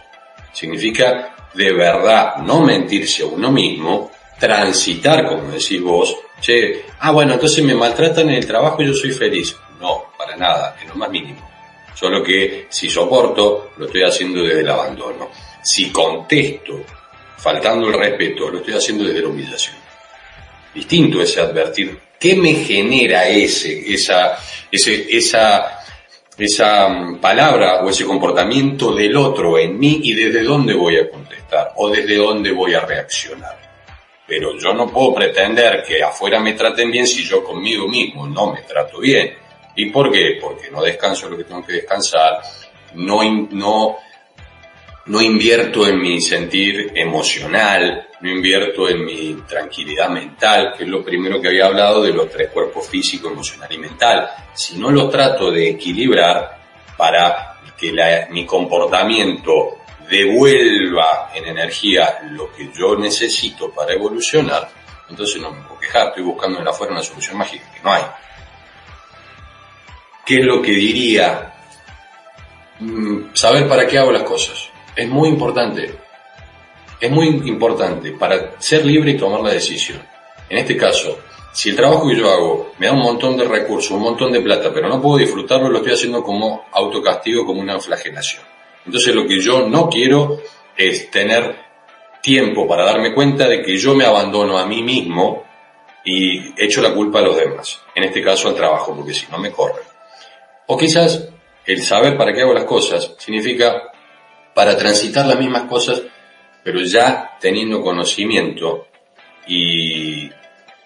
Significa 0.53 1.35
de 1.55 1.73
verdad 1.73 2.37
no 2.39 2.61
mentirse 2.61 3.23
a 3.23 3.27
uno 3.27 3.51
mismo, 3.51 4.11
transitar, 4.39 5.27
como 5.27 5.53
decís 5.53 5.81
vos, 5.81 6.17
che, 6.41 6.85
ah, 6.99 7.13
bueno, 7.13 7.35
entonces 7.35 7.65
me 7.65 7.75
maltratan 7.75 8.29
en 8.29 8.37
el 8.37 8.47
trabajo 8.47 8.83
y 8.83 8.87
yo 8.87 8.95
soy 8.95 9.13
feliz. 9.13 9.57
No, 9.81 10.13
para 10.19 10.37
nada, 10.37 10.77
en 10.83 10.89
lo 10.89 10.97
más 10.97 11.11
mínimo. 11.11 11.49
Solo 11.95 12.23
que 12.23 12.67
si 12.69 12.91
soporto, 12.91 13.71
lo 13.77 13.87
estoy 13.87 14.03
haciendo 14.03 14.43
desde 14.43 14.61
el 14.61 14.69
abandono. 14.69 15.31
Si 15.63 15.91
contesto 15.91 16.85
faltando 17.37 17.89
el 17.89 17.95
respeto, 17.95 18.49
lo 18.49 18.59
estoy 18.59 18.75
haciendo 18.75 19.05
desde 19.05 19.23
la 19.23 19.29
humillación. 19.29 19.77
Distinto 20.75 21.21
ese 21.23 21.41
advertir. 21.41 21.99
¿Qué 22.19 22.37
me 22.37 22.55
genera 22.55 23.29
ese, 23.29 23.93
esa, 23.93 24.39
ese, 24.71 25.07
esa, 25.17 25.85
esa 26.39 26.89
mm, 26.89 27.21
palabra 27.21 27.83
o 27.83 27.91
ese 27.91 28.05
comportamiento 28.05 28.95
del 28.95 29.17
otro 29.17 29.59
en 29.59 29.79
mí 29.79 30.01
y 30.03 30.15
desde 30.15 30.43
dónde 30.43 30.75
voy 30.75 30.97
a 30.97 31.11
contestar 31.11 31.73
o 31.77 31.91
desde 31.91 32.17
dónde 32.17 32.51
voy 32.51 32.75
a 32.75 32.81
reaccionar? 32.81 33.59
Pero 34.27 34.59
yo 34.59 34.73
no 34.73 34.89
puedo 34.91 35.15
pretender 35.15 35.85
que 35.87 36.03
afuera 36.03 36.41
me 36.41 36.55
traten 36.55 36.91
bien 36.91 37.07
si 37.07 37.23
yo 37.25 37.45
conmigo 37.45 37.87
mismo 37.87 38.27
no 38.27 38.53
me 38.53 38.63
trato 38.63 38.99
bien. 38.99 39.35
¿Y 39.77 39.91
por 39.91 40.11
qué? 40.11 40.39
Porque 40.41 40.71
no 40.71 40.83
descanso 40.83 41.29
lo 41.29 41.37
que 41.37 41.45
tengo 41.45 41.65
que 41.65 41.75
descansar, 41.75 42.41
no, 42.95 43.23
no 43.51 43.99
no 45.07 45.21
invierto 45.21 45.87
en 45.87 46.01
mi 46.01 46.21
sentir 46.21 46.93
emocional, 46.95 48.09
no 48.21 48.31
invierto 48.31 48.89
en 48.89 49.05
mi 49.05 49.35
tranquilidad 49.47 50.09
mental, 50.09 50.75
que 50.77 50.85
es 50.85 50.89
lo 50.89 51.05
primero 51.05 51.41
que 51.41 51.49
había 51.49 51.67
hablado 51.67 52.03
de 52.03 52.13
los 52.13 52.31
tres 52.31 52.51
cuerpos 52.51 52.89
físico, 52.89 53.29
emocional 53.29 53.71
y 53.73 53.79
mental. 53.79 54.31
Si 54.55 54.79
no 54.79 54.91
lo 54.91 55.09
trato 55.09 55.51
de 55.51 55.71
equilibrar 55.71 56.59
para 56.97 57.61
que 57.77 57.93
mi 58.31 58.47
comportamiento 58.47 59.79
devuelva 60.09 61.31
en 61.35 61.47
energía 61.47 62.21
lo 62.31 62.53
que 62.53 62.71
yo 62.73 62.97
necesito 62.97 63.71
para 63.71 63.93
evolucionar, 63.93 64.69
entonces 65.11 65.41
no 65.41 65.51
me 65.51 65.61
puedo 65.63 65.81
quejar, 65.81 66.09
estoy 66.09 66.23
buscando 66.23 66.61
en 66.61 66.69
afuera 66.69 66.93
una 66.93 67.03
solución 67.03 67.37
mágica 67.37 67.71
que 67.75 67.83
no 67.83 67.93
hay. 67.93 68.03
¿qué 70.25 70.41
es 70.41 70.45
lo 70.45 70.63
que 70.63 70.73
diría? 70.73 71.53
Mm, 72.81 73.35
saber 73.35 73.69
para 73.69 73.87
qué 73.87 73.99
hago 73.99 74.13
las 74.13 74.23
cosas. 74.23 74.71
Es 74.97 75.09
muy 75.09 75.29
importante. 75.29 75.99
Es 77.01 77.11
muy 77.11 77.29
importante 77.29 78.13
para 78.13 78.61
ser 78.61 78.85
libre 78.87 79.13
y 79.13 79.17
tomar 79.17 79.41
la 79.41 79.53
decisión. 79.53 80.01
En 80.49 80.59
este 80.59 80.77
caso, 80.77 81.19
si 81.53 81.71
el 81.71 81.77
trabajo 81.77 82.09
que 82.09 82.17
yo 82.17 82.31
hago 82.31 82.73
me 82.79 82.87
da 82.87 82.93
un 82.93 83.01
montón 83.01 83.37
de 83.37 83.45
recursos, 83.45 83.91
un 83.93 84.03
montón 84.03 84.33
de 84.33 84.41
plata, 84.41 84.73
pero 84.73 84.89
no 84.89 85.01
puedo 85.01 85.19
disfrutarlo, 85.19 85.69
lo 85.69 85.79
estoy 85.79 85.93
haciendo 85.93 86.23
como 86.23 86.67
autocastigo, 86.73 87.45
como 87.45 87.61
una 87.61 87.79
flagelación. 87.81 88.43
Entonces 88.87 89.15
lo 89.15 89.27
que 89.27 89.41
yo 89.41 89.69
no 89.69 89.89
quiero 89.89 90.41
es 90.77 91.11
tener 91.11 91.57
tiempo 92.21 92.67
para 92.67 92.85
darme 92.85 93.15
cuenta 93.15 93.49
de 93.49 93.63
que 93.63 93.77
yo 93.77 93.95
me 93.95 94.05
abandono 94.05 94.59
a 94.59 94.67
mí 94.67 94.83
mismo 94.83 95.45
y 96.05 96.61
echo 96.63 96.83
la 96.83 96.93
culpa 96.93 97.19
a 97.19 97.23
los 97.23 97.37
demás. 97.37 97.81
En 97.95 98.05
este 98.05 98.23
caso 98.23 98.49
al 98.49 98.55
trabajo, 98.55 98.95
porque 98.95 99.15
si 99.15 99.27
no 99.31 99.39
me 99.39 99.51
corren. 99.51 99.85
O 100.67 100.77
quizás 100.77 101.29
el 101.67 101.83
saber 101.83 102.17
para 102.17 102.33
qué 102.33 102.43
hago 102.43 102.53
las 102.53 102.65
cosas 102.65 103.15
significa 103.19 103.93
para 104.55 104.77
transitar 104.77 105.27
las 105.27 105.39
mismas 105.39 105.63
cosas, 105.63 106.03
pero 106.63 106.81
ya 106.81 107.37
teniendo 107.41 107.83
conocimiento 107.83 108.89
y 109.47 110.31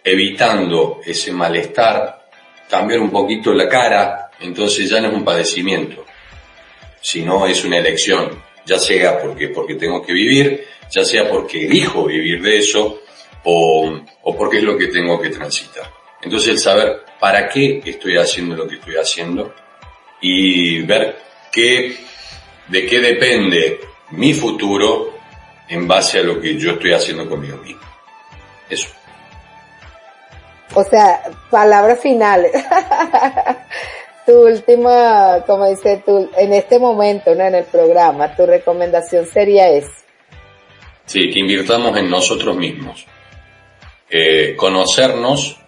evitando 0.02 1.00
ese 1.04 1.32
malestar, 1.32 2.28
cambiar 2.68 3.00
un 3.00 3.10
poquito 3.10 3.52
la 3.52 3.68
cara, 3.68 4.30
entonces 4.40 4.88
ya 4.88 5.00
no 5.00 5.08
es 5.08 5.14
un 5.14 5.24
padecimiento, 5.24 6.04
sino 7.00 7.46
es 7.46 7.64
una 7.64 7.78
elección, 7.78 8.42
ya 8.64 8.78
sea 8.78 9.20
porque, 9.20 9.48
porque 9.48 9.74
tengo 9.74 10.02
que 10.02 10.12
vivir, 10.12 10.64
ya 10.90 11.04
sea 11.04 11.28
porque 11.28 11.66
elijo 11.66 12.06
vivir 12.06 12.42
de 12.42 12.58
eso, 12.58 13.02
o, 13.44 14.00
o 14.22 14.36
porque 14.36 14.58
es 14.58 14.64
lo 14.64 14.76
que 14.76 14.88
tengo 14.88 15.20
que 15.20 15.30
transitar. 15.30 15.90
Entonces 16.22 16.48
el 16.48 16.58
saber 16.58 17.02
para 17.20 17.48
qué 17.48 17.80
estoy 17.84 18.16
haciendo 18.16 18.56
lo 18.56 18.66
que 18.66 18.76
estoy 18.76 18.96
haciendo 18.96 19.54
y 20.20 20.80
ver 20.82 21.16
qué, 21.52 21.96
de 22.68 22.86
qué 22.86 23.00
depende 23.00 23.80
mi 24.10 24.34
futuro 24.34 25.14
en 25.68 25.86
base 25.86 26.18
a 26.18 26.22
lo 26.22 26.40
que 26.40 26.58
yo 26.58 26.72
estoy 26.72 26.92
haciendo 26.92 27.28
conmigo 27.28 27.56
mismo. 27.58 27.82
Eso. 28.68 28.88
O 30.74 30.84
sea, 30.84 31.22
palabras 31.50 32.00
finales. 32.00 32.52
tu 34.26 34.46
última, 34.46 35.42
como 35.46 35.66
dice 35.68 36.02
tú, 36.04 36.30
en 36.36 36.52
este 36.52 36.78
momento, 36.78 37.34
¿no? 37.34 37.44
En 37.44 37.54
el 37.54 37.64
programa, 37.64 38.34
tu 38.36 38.44
recomendación 38.44 39.26
sería 39.26 39.68
esa. 39.70 39.90
Sí, 41.06 41.30
que 41.30 41.38
invirtamos 41.38 41.96
en 41.96 42.10
nosotros 42.10 42.54
mismos. 42.54 43.06
Eh, 44.10 44.54
conocernos 44.56 45.58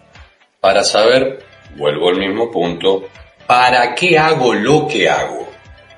para 0.59 0.83
saber, 0.83 1.43
vuelvo 1.75 2.09
al 2.09 2.17
mismo 2.17 2.51
punto, 2.51 3.09
para 3.47 3.95
qué 3.95 4.19
hago 4.19 4.53
lo 4.53 4.87
que 4.87 5.09
hago. 5.09 5.50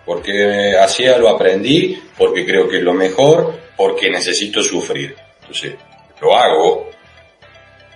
Porque 0.06 0.76
así 0.78 1.06
lo 1.06 1.30
aprendí, 1.30 2.02
porque 2.18 2.46
creo 2.46 2.68
que 2.68 2.78
es 2.78 2.84
lo 2.84 2.94
mejor, 2.94 3.58
porque 3.78 4.10
necesito 4.10 4.62
sufrir. 4.62 5.16
Entonces, 5.42 5.76
lo 6.22 6.36
hago 6.36 6.90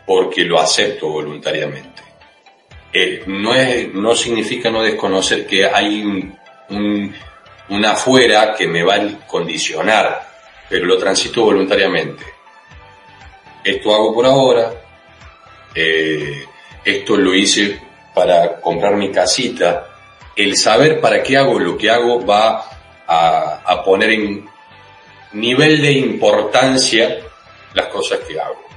porque 0.06 0.43
lo 0.43 0.60
acepto 0.60 1.10
voluntariamente. 1.10 2.02
Eh, 2.93 3.24
no, 3.28 3.54
es, 3.54 3.93
no 3.93 4.15
significa 4.15 4.72
no 4.72 4.82
desconocer 4.82 5.46
que 5.46 5.65
hay 5.65 6.02
un, 6.02 6.38
un, 7.70 7.86
afuera 7.86 8.56
que 8.58 8.67
me 8.67 8.84
va 8.84 8.96
a 8.96 9.28
condicionar, 9.28 10.28
pero 10.70 10.86
lo 10.86 10.98
transito 10.98 11.43
voluntariamente. 11.43 12.24
Esto 13.63 13.93
hago 13.93 14.13
por 14.13 14.26
ahora, 14.26 14.74
eh, 15.76 16.46
esto 16.86 17.17
lo 17.17 17.34
hice 17.36 17.80
para 18.15 18.62
comprar 18.62 18.96
mi 18.96 19.12
casita. 19.12 19.96
El 20.38 20.56
saber 20.56 21.02
para 21.02 21.21
qué 21.21 21.36
hago 21.36 21.60
lo 21.60 21.78
que 21.78 21.89
hago 21.89 22.26
va 22.26 22.63
a, 23.06 23.84
poner 23.84 24.12
en 24.12 24.50
nivel 25.34 25.82
de 25.82 25.91
importancia 25.91 27.19
las 27.73 27.88
cosas 27.88 28.19
que 28.19 28.39
hago 28.39 28.67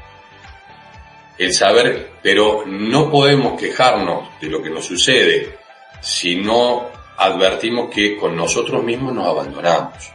el 1.40 1.55
saber, 1.55 2.11
pero 2.23 2.64
no 2.66 3.11
podemos 3.11 3.59
quejarnos 3.59 4.29
de 4.42 4.49
lo 4.49 4.62
que 4.62 4.68
nos 4.68 4.85
sucede 4.85 5.57
si 6.03 6.37
no 6.37 6.90
advertimos 7.16 7.88
que 7.88 8.14
con 8.18 8.37
nosotros 8.37 8.85
mismos 8.85 9.14
nos 9.14 9.27
abandonamos. 9.27 10.12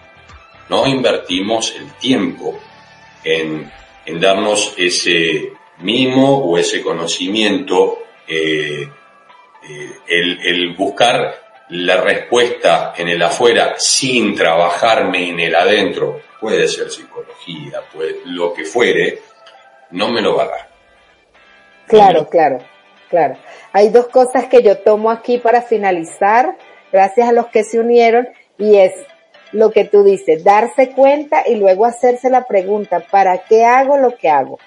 No 0.70 0.86
invertimos 0.86 1.74
el 1.78 1.92
tiempo 1.94 2.60
en, 3.24 3.72
darnos 4.20 4.76
ese 4.78 5.54
mimo 5.80 6.38
o 6.38 6.60
ese 6.60 6.84
conocimiento, 6.84 8.04
eh, 8.28 8.88
el, 10.08 10.40
el 10.46 10.76
buscar 10.76 11.46
la 11.70 11.98
respuesta 11.98 12.94
en 12.96 13.10
el 13.10 13.22
afuera 13.22 13.74
sin 13.78 14.36
trabajarme 14.36 15.30
en 15.30 15.40
el 15.40 15.56
adentro, 15.56 16.22
puede 16.40 16.68
ser 16.68 16.92
psicología, 16.92 17.82
puede, 17.92 18.18
lo 18.26 18.54
que 18.54 18.66
fuere, 18.66 19.20
no 19.92 20.10
me 20.10 20.22
lo 20.22 20.36
va 20.36 20.44
a 20.44 20.48
dar. 20.48 20.70
Claro, 21.88 22.28
claro, 22.30 22.60
claro. 23.10 23.38
Hay 23.72 23.90
dos 23.90 24.08
cosas 24.08 24.46
que 24.46 24.62
yo 24.62 24.78
tomo 24.78 25.10
aquí 25.10 25.38
para 25.38 25.62
finalizar, 25.62 26.56
gracias 26.92 27.28
a 27.28 27.32
los 27.32 27.48
que 27.48 27.64
se 27.64 27.80
unieron, 27.80 28.28
y 28.58 28.78
es 28.78 28.94
lo 29.52 29.72
que 29.72 29.86
tú 29.86 30.04
dices, 30.04 30.44
darse 30.44 30.92
cuenta 30.92 31.48
y 31.48 31.56
luego 31.56 31.86
hacerse 31.86 32.30
la 32.30 32.46
pregunta, 32.46 33.00
¿para 33.00 33.40
qué 33.40 33.64
hago 33.66 33.98
lo 33.98 34.16
que 34.16 34.30
hago? 34.30 34.60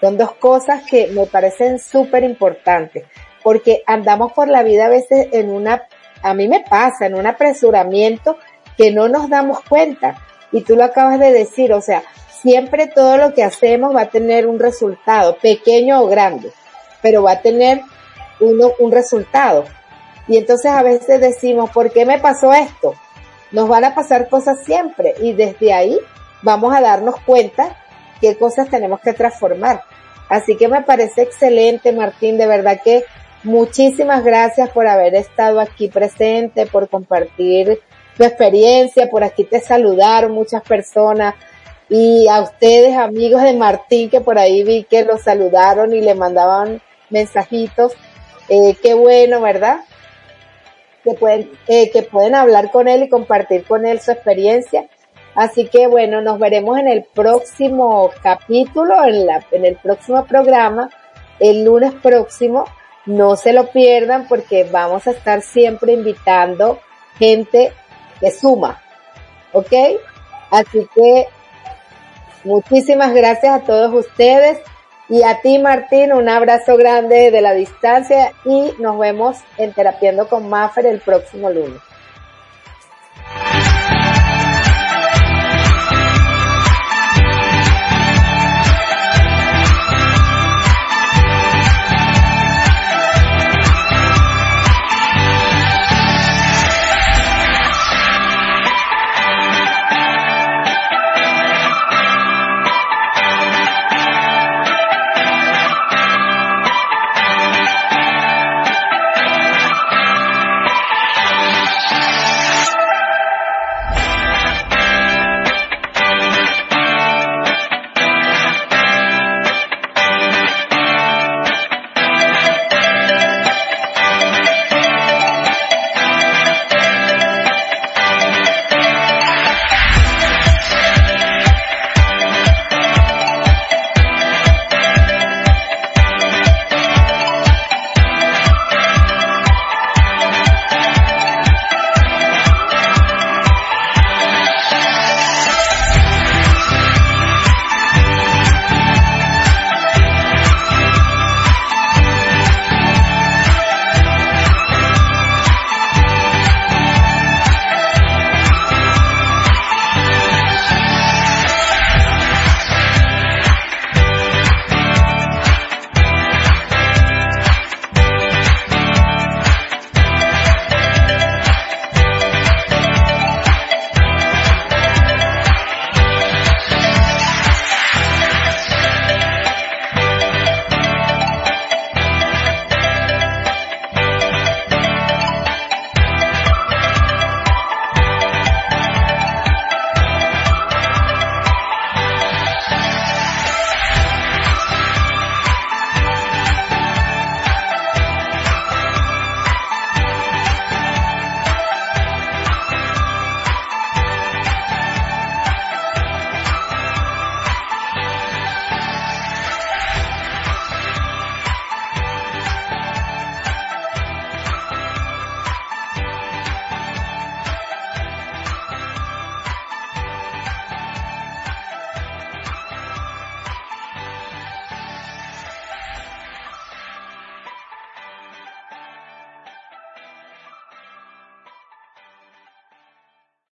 Son 0.00 0.16
dos 0.18 0.34
cosas 0.34 0.82
que 0.88 1.08
me 1.08 1.26
parecen 1.26 1.78
súper 1.78 2.24
importantes, 2.24 3.04
porque 3.42 3.82
andamos 3.86 4.32
por 4.32 4.48
la 4.48 4.62
vida 4.62 4.86
a 4.86 4.90
veces 4.90 5.28
en 5.32 5.50
una, 5.50 5.84
a 6.22 6.34
mí 6.34 6.48
me 6.48 6.60
pasa, 6.60 7.06
en 7.06 7.14
un 7.14 7.26
apresuramiento 7.26 8.38
que 8.76 8.92
no 8.92 9.08
nos 9.08 9.28
damos 9.28 9.60
cuenta. 9.60 10.16
Y 10.50 10.62
tú 10.62 10.76
lo 10.76 10.84
acabas 10.84 11.18
de 11.18 11.32
decir, 11.32 11.72
o 11.72 11.80
sea, 11.80 12.02
siempre 12.42 12.86
todo 12.86 13.16
lo 13.16 13.34
que 13.34 13.44
hacemos 13.44 13.94
va 13.94 14.02
a 14.02 14.10
tener 14.10 14.46
un 14.46 14.58
resultado, 14.58 15.36
pequeño 15.38 16.02
o 16.02 16.08
grande, 16.08 16.50
pero 17.00 17.22
va 17.22 17.32
a 17.32 17.40
tener 17.40 17.82
uno, 18.40 18.72
un 18.78 18.92
resultado. 18.92 19.64
Y 20.28 20.36
entonces 20.36 20.70
a 20.70 20.82
veces 20.82 21.20
decimos, 21.20 21.70
¿por 21.70 21.90
qué 21.90 22.04
me 22.04 22.18
pasó 22.18 22.52
esto? 22.52 22.94
Nos 23.50 23.68
van 23.68 23.84
a 23.84 23.94
pasar 23.94 24.28
cosas 24.28 24.64
siempre 24.64 25.14
y 25.20 25.32
desde 25.32 25.72
ahí 25.72 25.98
vamos 26.42 26.74
a 26.74 26.80
darnos 26.80 27.16
cuenta 27.20 27.76
qué 28.20 28.36
cosas 28.36 28.68
tenemos 28.68 29.00
que 29.00 29.12
transformar. 29.12 29.82
Así 30.28 30.56
que 30.56 30.68
me 30.68 30.82
parece 30.82 31.22
excelente, 31.22 31.92
Martín, 31.92 32.38
de 32.38 32.46
verdad 32.46 32.80
que 32.82 33.04
muchísimas 33.42 34.24
gracias 34.24 34.70
por 34.70 34.86
haber 34.86 35.14
estado 35.14 35.60
aquí 35.60 35.88
presente, 35.88 36.66
por 36.66 36.88
compartir 36.88 37.80
tu 38.16 38.24
experiencia, 38.24 39.08
por 39.08 39.24
aquí 39.24 39.44
te 39.44 39.60
saludaron 39.60 40.32
muchas 40.32 40.62
personas, 40.62 41.34
y 41.94 42.26
a 42.26 42.40
ustedes, 42.40 42.96
amigos 42.96 43.42
de 43.42 43.52
Martín, 43.52 44.08
que 44.08 44.22
por 44.22 44.38
ahí 44.38 44.64
vi 44.64 44.84
que 44.84 45.04
los 45.04 45.20
saludaron 45.20 45.92
y 45.92 46.00
le 46.00 46.14
mandaban 46.14 46.80
mensajitos. 47.10 47.92
Eh, 48.48 48.76
qué 48.82 48.94
bueno, 48.94 49.42
¿verdad? 49.42 49.80
Que 51.04 51.12
pueden, 51.12 51.50
eh, 51.68 51.90
que 51.90 52.02
pueden 52.02 52.34
hablar 52.34 52.70
con 52.70 52.88
él 52.88 53.02
y 53.02 53.10
compartir 53.10 53.64
con 53.64 53.84
él 53.84 54.00
su 54.00 54.10
experiencia. 54.10 54.86
Así 55.34 55.66
que 55.66 55.86
bueno, 55.86 56.22
nos 56.22 56.38
veremos 56.38 56.78
en 56.78 56.88
el 56.88 57.04
próximo 57.04 58.10
capítulo, 58.22 59.04
en, 59.04 59.26
la, 59.26 59.44
en 59.50 59.66
el 59.66 59.76
próximo 59.76 60.24
programa, 60.24 60.88
el 61.40 61.62
lunes 61.62 61.92
próximo. 62.02 62.64
No 63.06 63.36
se 63.36 63.52
lo 63.52 63.70
pierdan 63.70 64.28
porque 64.28 64.64
vamos 64.64 65.06
a 65.06 65.10
estar 65.10 65.42
siempre 65.42 65.92
invitando 65.92 66.80
gente 67.18 67.72
que 68.20 68.30
suma. 68.30 68.80
¿Ok? 69.52 69.72
Así 70.50 70.88
que 70.94 71.26
Muchísimas 72.44 73.14
gracias 73.14 73.54
a 73.54 73.64
todos 73.64 73.94
ustedes 73.94 74.58
y 75.08 75.22
a 75.22 75.40
ti 75.40 75.60
Martín, 75.60 76.12
un 76.12 76.28
abrazo 76.28 76.76
grande 76.76 77.30
de 77.30 77.40
la 77.40 77.54
distancia 77.54 78.32
y 78.44 78.72
nos 78.80 78.98
vemos 78.98 79.38
en 79.58 79.72
Terapiando 79.72 80.28
con 80.28 80.48
Maffer 80.48 80.86
el 80.86 81.00
próximo 81.00 81.50
lunes. 81.50 81.80